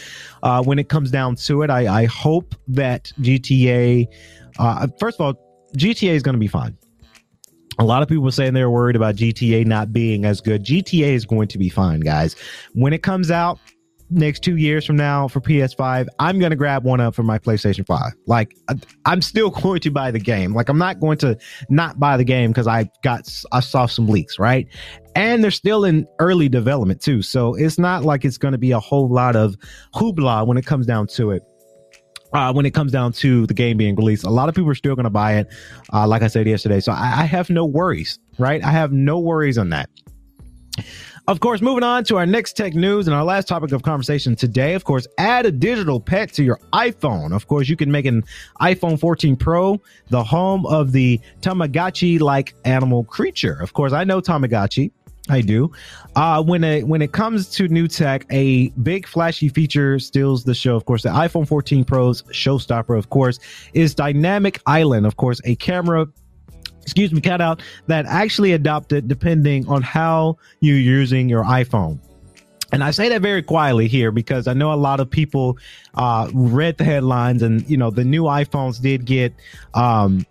uh 0.42 0.62
when 0.62 0.78
it 0.78 0.88
comes 0.88 1.10
down 1.10 1.36
to 1.36 1.62
it. 1.62 1.70
I 1.70 2.02
i 2.02 2.04
hope 2.04 2.54
that 2.68 3.12
gta 3.20 4.06
uh 4.58 4.86
first 5.00 5.20
of 5.20 5.26
all 5.26 5.34
gta 5.76 6.10
is 6.10 6.22
gonna 6.22 6.38
be 6.38 6.48
fine. 6.48 6.76
A 7.78 7.84
lot 7.84 8.02
of 8.02 8.08
people 8.08 8.30
saying 8.30 8.54
they're 8.54 8.70
worried 8.70 8.96
about 8.96 9.16
GTA 9.16 9.66
not 9.66 9.92
being 9.92 10.24
as 10.24 10.40
good. 10.40 10.64
GTA 10.64 11.12
is 11.12 11.26
going 11.26 11.48
to 11.48 11.58
be 11.58 11.68
fine, 11.68 12.00
guys. 12.00 12.34
When 12.72 12.94
it 12.94 13.02
comes 13.02 13.30
out, 13.30 13.58
next 14.10 14.42
two 14.42 14.56
years 14.56 14.84
from 14.84 14.96
now 14.96 15.28
for 15.28 15.40
PS5, 15.40 16.06
I'm 16.18 16.38
going 16.38 16.50
to 16.50 16.56
grab 16.56 16.84
one 16.84 17.00
up 17.00 17.14
for 17.14 17.22
my 17.22 17.38
PlayStation 17.38 17.86
5. 17.86 18.12
Like, 18.26 18.56
I'm 19.04 19.22
still 19.22 19.50
going 19.62 19.80
to 19.80 19.90
buy 19.90 20.10
the 20.10 20.18
game. 20.18 20.54
Like, 20.54 20.68
I'm 20.68 20.78
not 20.78 21.00
going 21.00 21.18
to 21.18 21.36
not 21.68 21.98
buy 21.98 22.16
the 22.16 22.24
game 22.24 22.50
because 22.50 22.66
I 22.66 22.90
got, 23.02 23.28
I 23.52 23.60
saw 23.60 23.86
some 23.86 24.08
leaks, 24.08 24.38
right? 24.38 24.66
And 25.14 25.42
they're 25.42 25.50
still 25.50 25.84
in 25.84 26.06
early 26.18 26.48
development 26.48 27.00
too. 27.00 27.22
So 27.22 27.54
it's 27.54 27.78
not 27.78 28.04
like 28.04 28.24
it's 28.24 28.38
going 28.38 28.52
to 28.52 28.58
be 28.58 28.72
a 28.72 28.80
whole 28.80 29.08
lot 29.08 29.36
of 29.36 29.56
hoopla 29.94 30.46
when 30.46 30.58
it 30.58 30.66
comes 30.66 30.86
down 30.86 31.06
to 31.08 31.30
it. 31.32 31.42
Uh, 32.32 32.52
when 32.52 32.66
it 32.66 32.74
comes 32.74 32.92
down 32.92 33.12
to 33.12 33.46
the 33.46 33.54
game 33.54 33.76
being 33.76 33.94
released, 33.94 34.24
a 34.24 34.30
lot 34.30 34.48
of 34.48 34.54
people 34.54 34.68
are 34.70 34.74
still 34.74 34.94
going 34.94 35.04
to 35.04 35.10
buy 35.10 35.36
it. 35.36 35.46
Uh, 35.92 36.06
like 36.06 36.22
I 36.22 36.26
said 36.26 36.46
yesterday. 36.46 36.80
So 36.80 36.92
I, 36.92 37.20
I 37.20 37.24
have 37.24 37.48
no 37.48 37.64
worries, 37.64 38.18
right? 38.38 38.62
I 38.62 38.72
have 38.72 38.92
no 38.92 39.18
worries 39.18 39.56
on 39.56 39.70
that. 39.70 39.88
Of 41.28 41.40
course, 41.40 41.60
moving 41.60 41.82
on 41.82 42.04
to 42.04 42.18
our 42.18 42.26
next 42.26 42.52
tech 42.52 42.74
news 42.74 43.08
and 43.08 43.14
our 43.16 43.24
last 43.24 43.48
topic 43.48 43.72
of 43.72 43.82
conversation 43.82 44.36
today. 44.36 44.74
Of 44.74 44.84
course, 44.84 45.08
add 45.18 45.44
a 45.44 45.50
digital 45.50 45.98
pet 45.98 46.32
to 46.34 46.44
your 46.44 46.60
iPhone. 46.72 47.34
Of 47.34 47.48
course, 47.48 47.68
you 47.68 47.74
can 47.74 47.90
make 47.90 48.06
an 48.06 48.22
iPhone 48.60 48.98
14 49.00 49.34
Pro 49.34 49.80
the 50.08 50.22
home 50.22 50.64
of 50.66 50.92
the 50.92 51.20
Tamagotchi 51.40 52.20
like 52.20 52.54
animal 52.64 53.02
creature. 53.02 53.58
Of 53.60 53.72
course, 53.72 53.92
I 53.92 54.04
know 54.04 54.20
Tamagotchi. 54.20 54.92
I 55.28 55.40
do. 55.40 55.72
Uh, 56.14 56.40
when 56.44 56.62
it 56.62 56.86
when 56.86 57.02
it 57.02 57.10
comes 57.10 57.48
to 57.56 57.66
new 57.66 57.88
tech, 57.88 58.24
a 58.30 58.68
big 58.84 59.08
flashy 59.08 59.48
feature 59.48 59.98
steals 59.98 60.44
the 60.44 60.54
show. 60.54 60.76
Of 60.76 60.84
course, 60.84 61.02
the 61.02 61.08
iPhone 61.08 61.48
14 61.48 61.84
Pro's 61.84 62.22
showstopper, 62.30 62.96
of 62.96 63.10
course, 63.10 63.40
is 63.74 63.96
Dynamic 63.96 64.60
Island. 64.66 65.04
Of 65.04 65.16
course, 65.16 65.40
a 65.44 65.56
camera 65.56 66.06
excuse 66.86 67.12
me, 67.12 67.20
cut 67.20 67.40
out 67.40 67.60
that 67.88 68.06
actually 68.06 68.52
adopted 68.52 69.08
depending 69.08 69.66
on 69.66 69.82
how 69.82 70.38
you're 70.60 70.78
using 70.78 71.28
your 71.28 71.42
iPhone. 71.42 71.98
And 72.72 72.82
I 72.82 72.92
say 72.92 73.08
that 73.08 73.22
very 73.22 73.42
quietly 73.42 73.88
here 73.88 74.12
because 74.12 74.46
I 74.46 74.52
know 74.52 74.72
a 74.72 74.74
lot 74.74 75.00
of 75.00 75.10
people 75.10 75.58
uh, 75.94 76.30
read 76.32 76.78
the 76.78 76.84
headlines, 76.84 77.42
and 77.42 77.68
you 77.68 77.76
know 77.76 77.90
the 77.90 78.04
new 78.04 78.24
iPhones 78.24 78.80
did 78.80 79.04
get 79.04 79.34
um, 79.74 80.24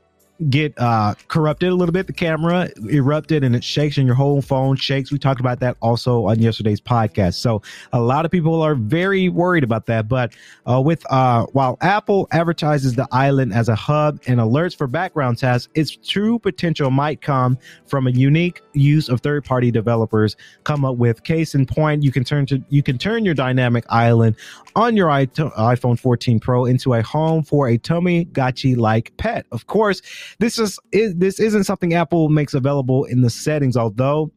get 0.49 0.73
uh 0.77 1.15
corrupted 1.27 1.69
a 1.69 1.75
little 1.75 1.93
bit. 1.93 2.07
The 2.07 2.13
camera 2.13 2.69
erupted 2.89 3.43
and 3.43 3.55
it 3.55 3.63
shakes 3.63 3.97
and 3.97 4.05
your 4.05 4.15
whole 4.15 4.41
phone 4.41 4.75
shakes. 4.75 5.11
We 5.11 5.17
talked 5.17 5.39
about 5.39 5.59
that 5.61 5.77
also 5.81 6.25
on 6.25 6.39
yesterday's 6.39 6.81
podcast. 6.81 7.35
So 7.35 7.61
a 7.93 8.01
lot 8.01 8.25
of 8.25 8.31
people 8.31 8.61
are 8.61 8.75
very 8.75 9.29
worried 9.29 9.63
about 9.63 9.85
that. 9.85 10.09
But 10.09 10.33
uh 10.65 10.81
with 10.81 11.09
uh 11.09 11.45
while 11.53 11.77
apple 11.81 12.27
advertises 12.31 12.95
the 12.95 13.07
island 13.11 13.53
as 13.53 13.69
a 13.69 13.75
hub 13.75 14.19
and 14.27 14.39
alerts 14.39 14.75
for 14.75 14.87
background 14.87 15.37
tasks 15.37 15.71
its 15.73 15.95
true 15.95 16.37
potential 16.37 16.91
might 16.91 17.21
come 17.21 17.57
from 17.85 18.07
a 18.07 18.11
unique 18.11 18.61
use 18.73 19.07
of 19.07 19.21
third-party 19.21 19.71
developers. 19.71 20.35
Come 20.65 20.83
up 20.83 20.97
with 20.97 21.23
case 21.23 21.55
in 21.55 21.65
point 21.65 22.03
you 22.03 22.11
can 22.11 22.23
turn 22.25 22.45
to 22.47 22.61
you 22.69 22.83
can 22.83 22.97
turn 22.97 23.23
your 23.23 23.35
dynamic 23.35 23.85
island 23.89 24.35
on 24.75 24.97
your 24.97 25.07
iphone 25.07 25.97
14 25.97 26.39
pro 26.41 26.65
into 26.65 26.93
a 26.93 27.01
home 27.01 27.41
for 27.41 27.69
a 27.69 27.77
Tamagotchi 27.77 28.75
like 28.75 29.15
pet. 29.15 29.45
Of 29.51 29.67
course 29.67 30.01
this 30.39 30.59
is, 30.59 30.79
is 30.91 31.15
this 31.15 31.39
isn't 31.39 31.63
something 31.65 31.93
Apple 31.93 32.29
makes 32.29 32.53
available 32.53 33.05
in 33.05 33.21
the 33.21 33.29
settings, 33.29 33.77
although 33.77 34.31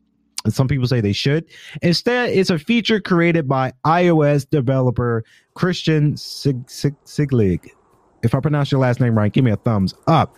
some 0.48 0.68
people 0.68 0.86
say 0.86 1.00
they 1.00 1.12
should. 1.12 1.44
Instead, 1.82 2.30
it's 2.30 2.50
a 2.50 2.58
feature 2.58 3.00
created 3.00 3.48
by 3.48 3.72
iOS 3.84 4.48
developer 4.48 5.24
Christian 5.54 6.16
Sig- 6.16 6.70
Sig- 6.70 7.04
Siglig. 7.04 7.68
If 8.22 8.34
I 8.34 8.40
pronounce 8.40 8.72
your 8.72 8.80
last 8.80 9.00
name 9.00 9.16
right, 9.16 9.32
give 9.32 9.44
me 9.44 9.50
a 9.50 9.56
thumbs 9.56 9.94
up. 10.06 10.36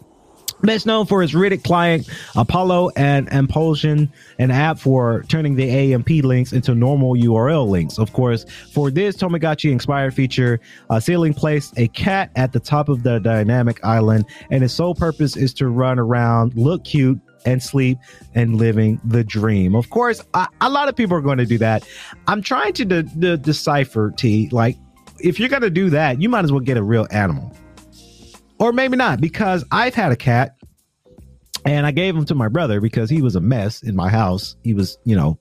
Best 0.63 0.87
known 0.87 1.07
for 1.07 1.23
its 1.23 1.33
Reddit 1.33 1.65
client, 1.65 2.09
Apollo, 2.37 2.91
and 2.97 3.29
Amplosion, 3.31 4.11
an 4.39 4.51
app 4.51 4.79
for 4.79 5.23
turning 5.29 5.55
the 5.55 5.95
AMP 5.95 6.09
links 6.09 6.53
into 6.53 6.75
normal 6.75 7.15
URL 7.15 7.67
links. 7.67 7.99
Of 7.99 8.13
course, 8.13 8.45
for 8.73 8.91
this 8.91 9.17
Tamagotchi 9.17 9.73
inspired 9.73 10.15
feature, 10.15 10.61
uh, 10.91 11.01
Selig 11.01 11.35
placed 11.35 11.79
a 11.79 11.89
cat 11.89 12.31
at 12.37 12.53
the 12.53 12.61
top 12.61 12.89
of 12.89 13.03
the 13.03 13.19
dynamic 13.21 13.83
island, 13.85 14.27
and 14.51 14.63
its 14.63 14.75
sole 14.75 14.95
purpose 14.95 15.37
is 15.37 15.55
to 15.55 15.69
run 15.69 15.99
around, 15.99 16.55
look 16.55 16.85
cute, 16.85 17.21
and 17.47 17.63
sleep 17.63 17.99
and 18.35 18.57
living 18.57 19.01
the 19.03 19.25
dream. 19.25 19.75
Of 19.75 19.89
course, 19.89 20.23
I, 20.35 20.47
a 20.61 20.69
lot 20.69 20.89
of 20.89 20.97
people 20.97 21.17
are 21.17 21.23
going 21.23 21.39
to 21.39 21.47
do 21.47 21.57
that. 21.59 21.89
I'm 22.27 22.43
trying 22.43 22.75
to 22.75 22.85
de- 22.85 23.03
de- 23.05 23.37
decipher, 23.39 24.11
T, 24.11 24.51
like, 24.53 24.77
if 25.21 25.41
you're 25.41 25.49
going 25.49 25.63
to 25.63 25.71
do 25.71 25.91
that, 25.91 26.21
you 26.21 26.29
might 26.29 26.45
as 26.45 26.53
well 26.53 26.61
get 26.61 26.77
a 26.77 26.83
real 26.83 27.07
animal 27.11 27.55
or 28.61 28.73
maybe 28.73 28.97
not 28.97 29.21
because 29.21 29.65
I've 29.73 29.95
had 29.95 30.13
a 30.13 30.17
cat 30.17 30.55
and 31.65 31.87
I 31.87 31.91
gave 31.91 32.15
him 32.15 32.25
to 32.27 32.35
my 32.35 32.49
brother 32.49 32.81
because 32.81 33.11
he 33.11 33.23
was 33.23 33.35
a 33.35 33.41
mess 33.41 33.83
in 33.83 33.97
my 33.97 34.09
house. 34.09 34.57
He 34.63 34.75
was, 34.75 34.99
you 35.05 35.17
know, 35.17 35.39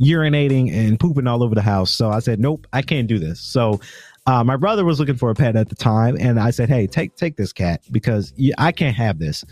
urinating 0.00 0.72
and 0.72 1.00
pooping 1.00 1.26
all 1.26 1.42
over 1.42 1.54
the 1.54 1.62
house. 1.62 1.90
So 1.90 2.10
I 2.10 2.20
said, 2.20 2.38
nope, 2.38 2.66
I 2.72 2.82
can't 2.82 3.08
do 3.08 3.18
this. 3.18 3.40
So 3.40 3.80
uh, 4.26 4.44
my 4.44 4.56
brother 4.56 4.84
was 4.84 5.00
looking 5.00 5.16
for 5.16 5.30
a 5.30 5.34
pet 5.34 5.56
at 5.56 5.70
the 5.70 5.74
time, 5.74 6.16
and 6.20 6.38
I 6.38 6.50
said, 6.50 6.68
hey, 6.68 6.86
take 6.86 7.16
take 7.16 7.36
this 7.36 7.52
cat 7.52 7.82
because 7.90 8.34
I 8.58 8.72
can't 8.72 8.94
have 8.94 9.18
this. 9.18 9.44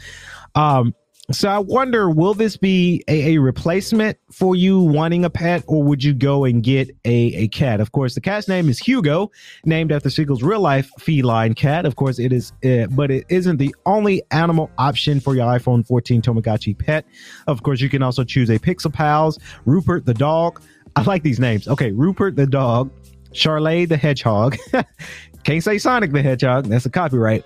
Um, 0.54 0.94
So 1.32 1.48
I 1.48 1.58
wonder, 1.58 2.08
will 2.08 2.34
this 2.34 2.56
be 2.56 3.02
a, 3.08 3.34
a, 3.34 3.38
replacement 3.38 4.16
for 4.30 4.54
you 4.54 4.80
wanting 4.80 5.24
a 5.24 5.30
pet, 5.30 5.64
or 5.66 5.82
would 5.82 6.04
you 6.04 6.14
go 6.14 6.44
and 6.44 6.62
get 6.62 6.90
a, 7.04 7.34
a 7.34 7.48
cat? 7.48 7.80
Of 7.80 7.90
course, 7.90 8.14
the 8.14 8.20
cat's 8.20 8.46
name 8.46 8.68
is 8.68 8.78
Hugo, 8.78 9.32
named 9.64 9.90
after 9.90 10.08
Siegel's 10.08 10.44
real 10.44 10.60
life 10.60 10.88
feline 11.00 11.54
cat. 11.54 11.84
Of 11.84 11.96
course, 11.96 12.20
it 12.20 12.32
is, 12.32 12.52
uh, 12.64 12.86
but 12.90 13.10
it 13.10 13.24
isn't 13.28 13.56
the 13.56 13.74
only 13.86 14.22
animal 14.30 14.70
option 14.78 15.18
for 15.18 15.34
your 15.34 15.46
iPhone 15.46 15.84
14 15.84 16.22
Tamagotchi 16.22 16.78
pet. 16.78 17.04
Of 17.48 17.64
course, 17.64 17.80
you 17.80 17.88
can 17.88 18.02
also 18.02 18.22
choose 18.22 18.48
a 18.48 18.60
Pixel 18.60 18.92
Pals, 18.92 19.36
Rupert 19.64 20.06
the 20.06 20.14
dog. 20.14 20.62
I 20.94 21.02
like 21.02 21.24
these 21.24 21.40
names. 21.40 21.66
Okay, 21.66 21.90
Rupert 21.90 22.36
the 22.36 22.46
dog, 22.46 22.88
Charley 23.32 23.84
the 23.84 23.96
hedgehog. 23.96 24.56
Can't 25.42 25.62
say 25.62 25.78
Sonic 25.78 26.12
the 26.12 26.22
Hedgehog. 26.22 26.66
That's 26.66 26.86
a 26.86 26.90
copyright. 26.90 27.44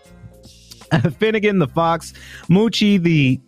Finnegan 1.19 1.59
the 1.59 1.69
fox, 1.69 2.12
Moochie 2.49 3.03
the 3.03 3.40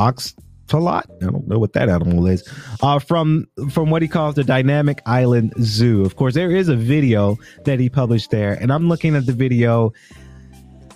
oxalot. 0.00 1.04
I 1.22 1.26
don't 1.26 1.46
know 1.46 1.58
what 1.58 1.74
that 1.74 1.88
animal 1.88 2.26
is. 2.26 2.48
Uh, 2.82 2.98
from 2.98 3.46
from 3.70 3.90
what 3.90 4.02
he 4.02 4.08
calls 4.08 4.34
the 4.34 4.44
Dynamic 4.44 5.02
Island 5.06 5.52
Zoo. 5.60 6.04
Of 6.04 6.16
course, 6.16 6.34
there 6.34 6.50
is 6.50 6.68
a 6.68 6.76
video 6.76 7.36
that 7.64 7.78
he 7.78 7.90
published 7.90 8.30
there, 8.30 8.54
and 8.54 8.72
I'm 8.72 8.88
looking 8.88 9.14
at 9.14 9.26
the 9.26 9.32
video. 9.32 9.92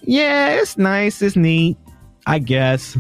Yeah, 0.07 0.61
it's 0.61 0.77
nice, 0.77 1.23
it's 1.23 1.35
neat, 1.35 1.79
I 2.27 2.39
guess. 2.39 2.97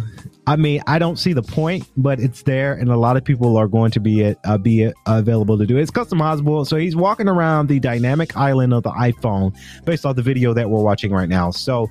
I 0.46 0.56
mean, 0.56 0.82
I 0.86 0.98
don't 0.98 1.18
see 1.18 1.32
the 1.32 1.42
point, 1.42 1.86
but 1.96 2.20
it's 2.20 2.42
there, 2.42 2.74
and 2.74 2.90
a 2.90 2.96
lot 2.96 3.16
of 3.16 3.24
people 3.24 3.56
are 3.56 3.68
going 3.68 3.90
to 3.92 4.00
be 4.00 4.34
uh, 4.44 4.58
be 4.58 4.86
uh, 4.86 4.92
available 5.06 5.56
to 5.58 5.66
do 5.66 5.78
it. 5.78 5.82
It's 5.82 5.90
customizable, 5.90 6.66
so 6.66 6.76
he's 6.76 6.96
walking 6.96 7.28
around 7.28 7.68
the 7.68 7.80
dynamic 7.80 8.36
island 8.36 8.74
of 8.74 8.82
the 8.82 8.90
iPhone 8.90 9.56
based 9.84 10.04
off 10.04 10.16
the 10.16 10.22
video 10.22 10.52
that 10.54 10.68
we're 10.68 10.82
watching 10.82 11.12
right 11.12 11.28
now. 11.28 11.50
So, 11.50 11.90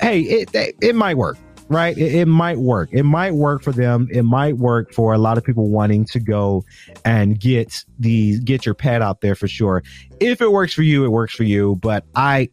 hey, 0.00 0.20
it 0.20 0.54
it, 0.54 0.76
it 0.80 0.94
might 0.94 1.16
work 1.16 1.38
right? 1.68 1.96
It, 1.96 2.14
it, 2.14 2.26
might 2.26 2.58
work. 2.58 2.90
It 2.92 3.02
might 3.02 3.34
work 3.34 3.62
for 3.62 3.72
them. 3.72 4.08
It 4.10 4.22
might 4.22 4.56
work 4.56 4.92
for 4.92 5.14
a 5.14 5.18
lot 5.18 5.38
of 5.38 5.44
people 5.44 5.68
wanting 5.68 6.04
to 6.06 6.20
go 6.20 6.64
and 7.04 7.38
get 7.38 7.84
the 7.98 8.38
get 8.40 8.64
your 8.64 8.74
pet 8.74 9.02
out 9.02 9.20
there 9.20 9.34
for 9.34 9.48
sure. 9.48 9.82
If 10.20 10.40
it 10.40 10.52
works 10.52 10.72
for 10.72 10.82
you, 10.82 11.04
it 11.04 11.08
works 11.08 11.34
for 11.34 11.44
you. 11.44 11.76
But 11.76 12.04
I 12.14 12.48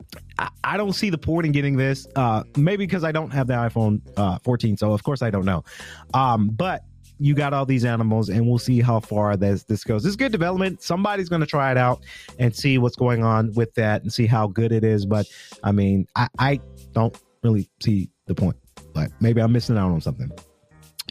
I 0.64 0.78
don't 0.78 0.94
see 0.94 1.10
the 1.10 1.18
point 1.18 1.46
in 1.46 1.52
getting 1.52 1.78
this. 1.78 2.08
Uh, 2.16 2.44
maybe 2.58 2.86
because 2.86 3.04
I 3.04 3.12
don't 3.12 3.32
have 3.32 3.48
the 3.48 3.54
iPhone 3.54 4.02
uh, 4.18 4.40
14, 4.40 4.78
so 4.78 4.92
of 4.92 5.04
course 5.04 5.22
I 5.22 5.30
don't 5.30 5.46
know. 5.46 5.64
Um, 6.14 6.50
but 6.50 6.84
you 7.20 7.36
got 7.36 7.54
all 7.54 7.66
these 7.66 7.86
animals, 7.86 8.30
and 8.30 8.48
we'll 8.48 8.58
see 8.58 8.82
how 8.82 9.00
far 9.00 9.38
this 9.38 9.64
this 9.64 9.84
goes. 9.84 10.06
Is 10.06 10.16
good 10.16 10.32
development. 10.32 10.82
Somebody's 10.82 11.30
going 11.30 11.42
to 11.42 11.48
try 11.48 11.72
it 11.72 11.78
out 11.78 12.04
and 12.40 12.56
see 12.56 12.78
what's 12.78 12.96
going 12.96 13.24
on 13.24 13.54
with 13.54 13.74
that, 13.76 14.02
and 14.02 14.12
see 14.12 14.26
how 14.26 14.48
good 14.48 14.72
it 14.72 14.84
is. 14.84 15.06
But 15.06 15.28
I 15.64 15.72
mean, 15.72 16.08
I, 16.16 16.28
I 16.40 16.60
don't 16.94 17.16
really 17.44 17.70
see 17.82 18.10
the 18.26 18.34
point 18.34 18.58
but 18.94 19.12
maybe 19.20 19.42
I'm 19.42 19.52
missing 19.52 19.78
out 19.78 19.92
on 19.92 20.02
something. 20.02 20.32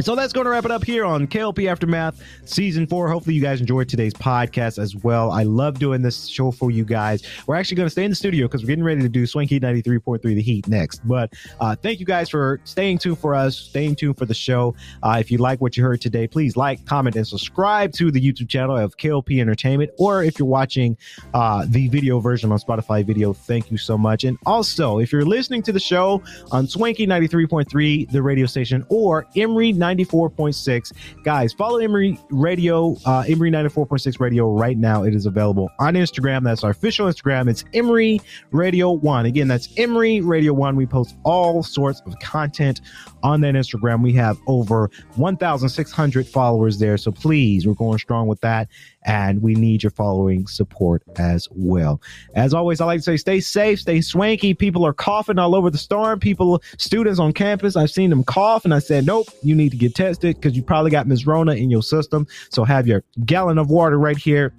So 0.01 0.17
that's 0.17 0.33
going 0.33 0.47
to 0.47 0.51
wrap 0.51 0.65
it 0.65 0.71
up 0.71 0.83
here 0.83 1.05
on 1.05 1.27
KLP 1.27 1.69
Aftermath 1.69 2.23
Season 2.47 2.87
4. 2.87 3.11
Hopefully, 3.11 3.37
you 3.37 3.43
guys 3.43 3.61
enjoyed 3.61 3.91
today's 3.91 4.15
podcast 4.15 4.79
as 4.79 4.97
well. 4.97 5.31
I 5.31 5.43
love 5.43 5.79
doing 5.79 6.01
this 6.01 6.27
show 6.27 6.51
for 6.51 6.71
you 6.71 6.83
guys. 6.83 7.23
We're 7.47 7.57
actually 7.57 7.77
going 7.77 7.87
to 7.87 7.91
stay 7.91 8.05
in 8.05 8.11
the 8.11 8.15
studio 8.15 8.47
because 8.47 8.63
we're 8.63 8.69
getting 8.69 8.85
ready 8.85 9.03
to 9.03 9.09
do 9.11 9.27
Swanky 9.27 9.61
93.3 9.61 10.23
The 10.23 10.41
Heat 10.41 10.67
next. 10.67 11.07
But 11.07 11.35
uh, 11.61 11.77
thank 11.77 12.01
you 12.01 12.07
guys 12.07 12.31
for 12.31 12.59
staying 12.65 12.99
tuned 12.99 13.19
for 13.19 13.35
us, 13.35 13.55
staying 13.55 13.97
tuned 13.97 14.17
for 14.17 14.25
the 14.25 14.33
show. 14.33 14.75
Uh, 15.03 15.19
if 15.21 15.31
you 15.31 15.37
like 15.37 15.61
what 15.61 15.77
you 15.77 15.83
heard 15.83 16.01
today, 16.01 16.27
please 16.27 16.57
like, 16.57 16.87
comment, 16.87 17.15
and 17.15 17.27
subscribe 17.27 17.93
to 17.93 18.11
the 18.11 18.21
YouTube 18.21 18.49
channel 18.49 18.79
of 18.79 18.97
KLP 18.97 19.43
Entertainment. 19.43 19.91
Or 19.99 20.23
if 20.23 20.39
you're 20.39 20.49
watching 20.49 20.97
uh, 21.35 21.67
the 21.69 21.89
video 21.89 22.19
version 22.19 22.51
on 22.51 22.59
Spotify 22.59 23.05
video, 23.05 23.35
thank 23.35 23.71
you 23.71 23.77
so 23.77 23.99
much. 23.99 24.25
And 24.25 24.39
also, 24.47 25.01
if 25.01 25.13
you're 25.13 25.27
listening 25.27 25.63
to 25.65 25.73
the 25.73 25.81
show 25.81 26.23
on 26.51 26.67
Swanky 26.67 27.07
93.3, 27.07 28.11
the 28.11 28.23
radio 28.23 28.47
station, 28.47 28.87
or 28.89 29.27
Emory 29.37 29.75
94.6. 29.83 30.93
Guys, 31.25 31.53
follow 31.53 31.79
Emory 31.79 32.19
Radio, 32.31 32.97
uh, 33.05 33.25
Emory 33.27 33.51
94.6 33.51 34.21
Radio 34.21 34.49
right 34.49 34.79
now. 34.79 35.03
It 35.03 35.15
is 35.15 35.27
available 35.27 35.69
on 35.81 35.95
Instagram. 35.95 36.45
That's 36.45 36.63
our 36.63 36.71
official 36.71 37.09
Instagram. 37.09 37.51
It's 37.51 37.65
Emory 37.75 38.21
Radio 38.53 38.93
1. 38.93 39.27
Again, 39.27 39.49
that's 39.49 39.69
Emory 39.77 40.21
Radio 40.21 40.53
1. 40.53 40.77
We 40.77 40.87
post 40.87 41.17
all 41.25 41.65
sorts 41.65 42.01
of 42.07 42.17
content 42.21 42.81
on 43.25 43.41
that 43.41 43.55
Instagram. 43.55 44.03
We 44.03 44.13
have 44.13 44.39
over 44.47 44.89
1,600 45.17 46.29
followers 46.29 46.79
there. 46.79 46.97
So 46.97 47.11
please, 47.11 47.67
we're 47.67 47.75
going 47.75 47.99
strong 47.99 48.29
with 48.29 48.41
that. 48.43 48.69
And 49.05 49.43
we 49.43 49.55
need 49.55 49.83
your 49.83 49.91
following 49.91 50.47
support 50.47 51.03
as 51.17 51.49
well. 51.51 52.01
As 52.35 52.55
always, 52.55 52.81
I 52.81 52.87
like 52.87 53.01
to 53.01 53.03
say 53.03 53.17
stay 53.17 53.41
safe, 53.41 53.81
stay 53.81 54.01
swanky. 54.01 54.55
People 54.55 54.87
are 54.87 54.93
coughing 54.93 55.39
all 55.39 55.55
over 55.55 55.71
the 55.71 55.79
storm. 55.79 56.21
People, 56.21 56.63
students 56.79 57.19
on 57.19 57.33
campus, 57.33 57.77
I've 57.77 57.91
seen 57.91 58.11
them 58.11 58.25
cough, 58.25 58.65
and 58.65 58.73
I 58.73 58.79
said, 58.79 59.07
nope, 59.07 59.29
you 59.43 59.55
need 59.55 59.71
to 59.71 59.77
get 59.77 59.95
tested 59.95 60.37
because 60.37 60.57
you 60.57 60.63
probably 60.63 60.91
got 60.91 61.07
Ms. 61.07 61.27
Rona 61.27 61.55
in 61.55 61.71
your 61.71 61.83
system. 61.83 62.27
So 62.51 62.65
have 62.65 62.87
your 62.87 63.03
gallon 63.25 63.59
of 63.59 63.71
water 63.71 63.99
right 63.99 64.17
here 64.17 64.53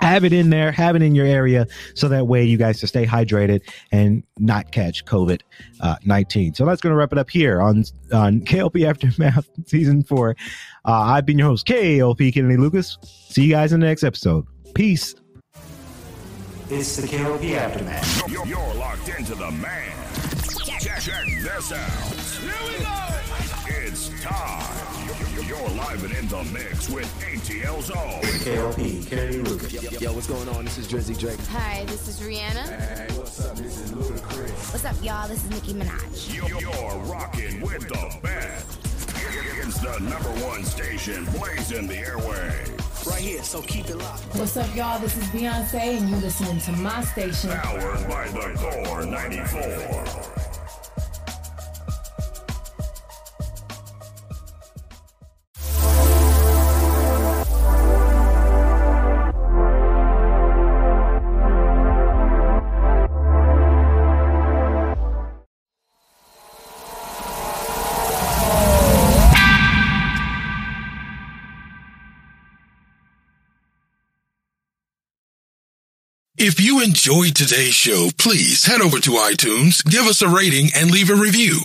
have 0.00 0.24
it 0.24 0.32
in 0.32 0.50
there, 0.50 0.70
have 0.70 0.96
it 0.96 1.02
in 1.02 1.14
your 1.14 1.26
area, 1.26 1.66
so 1.94 2.08
that 2.08 2.26
way 2.26 2.44
you 2.44 2.56
guys 2.56 2.78
can 2.78 2.88
stay 2.88 3.04
hydrated 3.04 3.62
and 3.90 4.22
not 4.38 4.70
catch 4.70 5.04
COVID 5.04 5.40
uh, 5.80 5.96
19. 6.04 6.54
So 6.54 6.64
that's 6.64 6.80
going 6.80 6.92
to 6.92 6.96
wrap 6.96 7.12
it 7.12 7.18
up 7.18 7.30
here 7.30 7.60
on 7.60 7.84
on 8.12 8.40
KLP 8.40 8.88
Aftermath 8.88 9.48
Season 9.66 10.02
4. 10.02 10.36
Uh, 10.88 11.02
I've 11.02 11.26
been 11.26 11.38
your 11.38 11.48
host, 11.48 11.66
KLP 11.66 12.32
Kennedy 12.32 12.56
Lucas. 12.56 12.96
See 13.02 13.44
you 13.44 13.50
guys 13.50 13.74
in 13.74 13.80
the 13.80 13.86
next 13.86 14.02
episode. 14.04 14.46
Peace. 14.74 15.14
It's 16.70 16.96
the 16.96 17.06
KLP 17.06 17.56
Aftermath. 17.58 18.30
You're, 18.30 18.46
you're 18.46 18.74
locked 18.74 19.06
into 19.10 19.34
the 19.34 19.50
man. 19.50 19.92
Check, 20.80 21.00
check 21.00 21.26
this 21.42 21.72
out. 21.72 21.90
Here 22.40 22.54
we 22.64 22.82
go. 22.82 23.84
It's 23.84 24.08
time. 24.22 25.46
You're 25.46 25.68
live 25.76 26.04
and 26.04 26.14
in 26.14 26.26
the 26.28 26.42
mix 26.54 26.88
with 26.88 27.06
ATL 27.20 27.82
Zone. 27.82 28.22
KLP, 28.22 29.06
Kennedy 29.10 29.38
Lucas. 29.40 29.70
Yo, 29.70 29.90
yo, 29.90 30.12
what's 30.14 30.26
going 30.26 30.48
on? 30.48 30.64
This 30.64 30.78
is 30.78 30.88
Drizzy 30.88 31.18
Drake. 31.18 31.38
Hi, 31.50 31.84
this 31.86 32.08
is 32.08 32.20
Rihanna. 32.20 32.66
Hey, 32.66 33.14
what's 33.14 33.44
up? 33.44 33.58
This 33.58 33.78
is 33.78 33.92
Ludacris. 33.92 34.72
What's 34.72 34.86
up, 34.86 34.96
y'all? 35.02 35.28
This 35.28 35.44
is 35.44 35.50
Nicki 35.50 35.74
Minaj. 35.74 36.34
You're, 36.34 36.60
you're 36.60 36.98
rocking 37.12 37.60
with 37.60 37.86
the 37.88 38.18
best. 38.22 38.87
It's 39.30 39.80
the 39.80 39.98
number 39.98 40.30
one 40.46 40.64
station 40.64 41.26
blazing 41.26 41.86
the 41.86 41.98
airway. 41.98 42.64
Right 43.06 43.20
here, 43.20 43.42
so 43.42 43.60
keep 43.60 43.90
it 43.90 43.96
locked. 43.96 44.22
What's 44.34 44.56
up, 44.56 44.74
y'all? 44.74 44.98
This 44.98 45.18
is 45.18 45.24
Beyonce, 45.24 45.98
and 45.98 46.08
you 46.08 46.16
listening 46.16 46.58
to 46.60 46.72
my 46.72 47.04
station. 47.04 47.50
Powered 47.50 48.08
by 48.08 48.28
the 48.28 48.86
Core 48.86 49.04
94. 49.04 50.37
If 76.40 76.60
you 76.60 76.84
enjoyed 76.84 77.34
today's 77.34 77.74
show, 77.74 78.10
please 78.16 78.64
head 78.64 78.80
over 78.80 79.00
to 79.00 79.10
iTunes, 79.10 79.84
give 79.84 80.02
us 80.02 80.22
a 80.22 80.28
rating, 80.28 80.70
and 80.72 80.88
leave 80.88 81.10
a 81.10 81.16
review. 81.16 81.62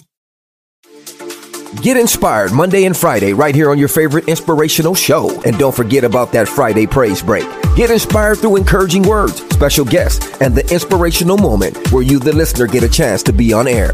Get 1.84 1.96
inspired 1.96 2.52
Monday 2.52 2.86
and 2.86 2.98
Friday 2.98 3.34
right 3.34 3.54
here 3.54 3.70
on 3.70 3.78
your 3.78 3.88
favorite 3.88 4.28
inspirational 4.28 4.96
show. 4.96 5.30
And 5.44 5.60
don't 5.60 5.76
forget 5.76 6.04
about 6.04 6.32
that 6.32 6.50
Friday 6.50 6.88
praise 6.88 7.22
break. 7.22 7.46
Get 7.76 7.92
inspired 7.92 8.40
through 8.40 8.56
encouraging 8.56 9.04
words, 9.04 9.44
special 9.50 9.86
guests, 9.86 10.42
and 10.42 10.56
the 10.56 10.68
inspirational 10.74 11.38
moment 11.38 11.92
where 11.92 12.04
you, 12.04 12.18
the 12.18 12.34
listener, 12.34 12.66
get 12.66 12.82
a 12.82 12.90
chance 12.90 13.22
to 13.24 13.32
be 13.32 13.54
on 13.54 13.68
air. 13.68 13.94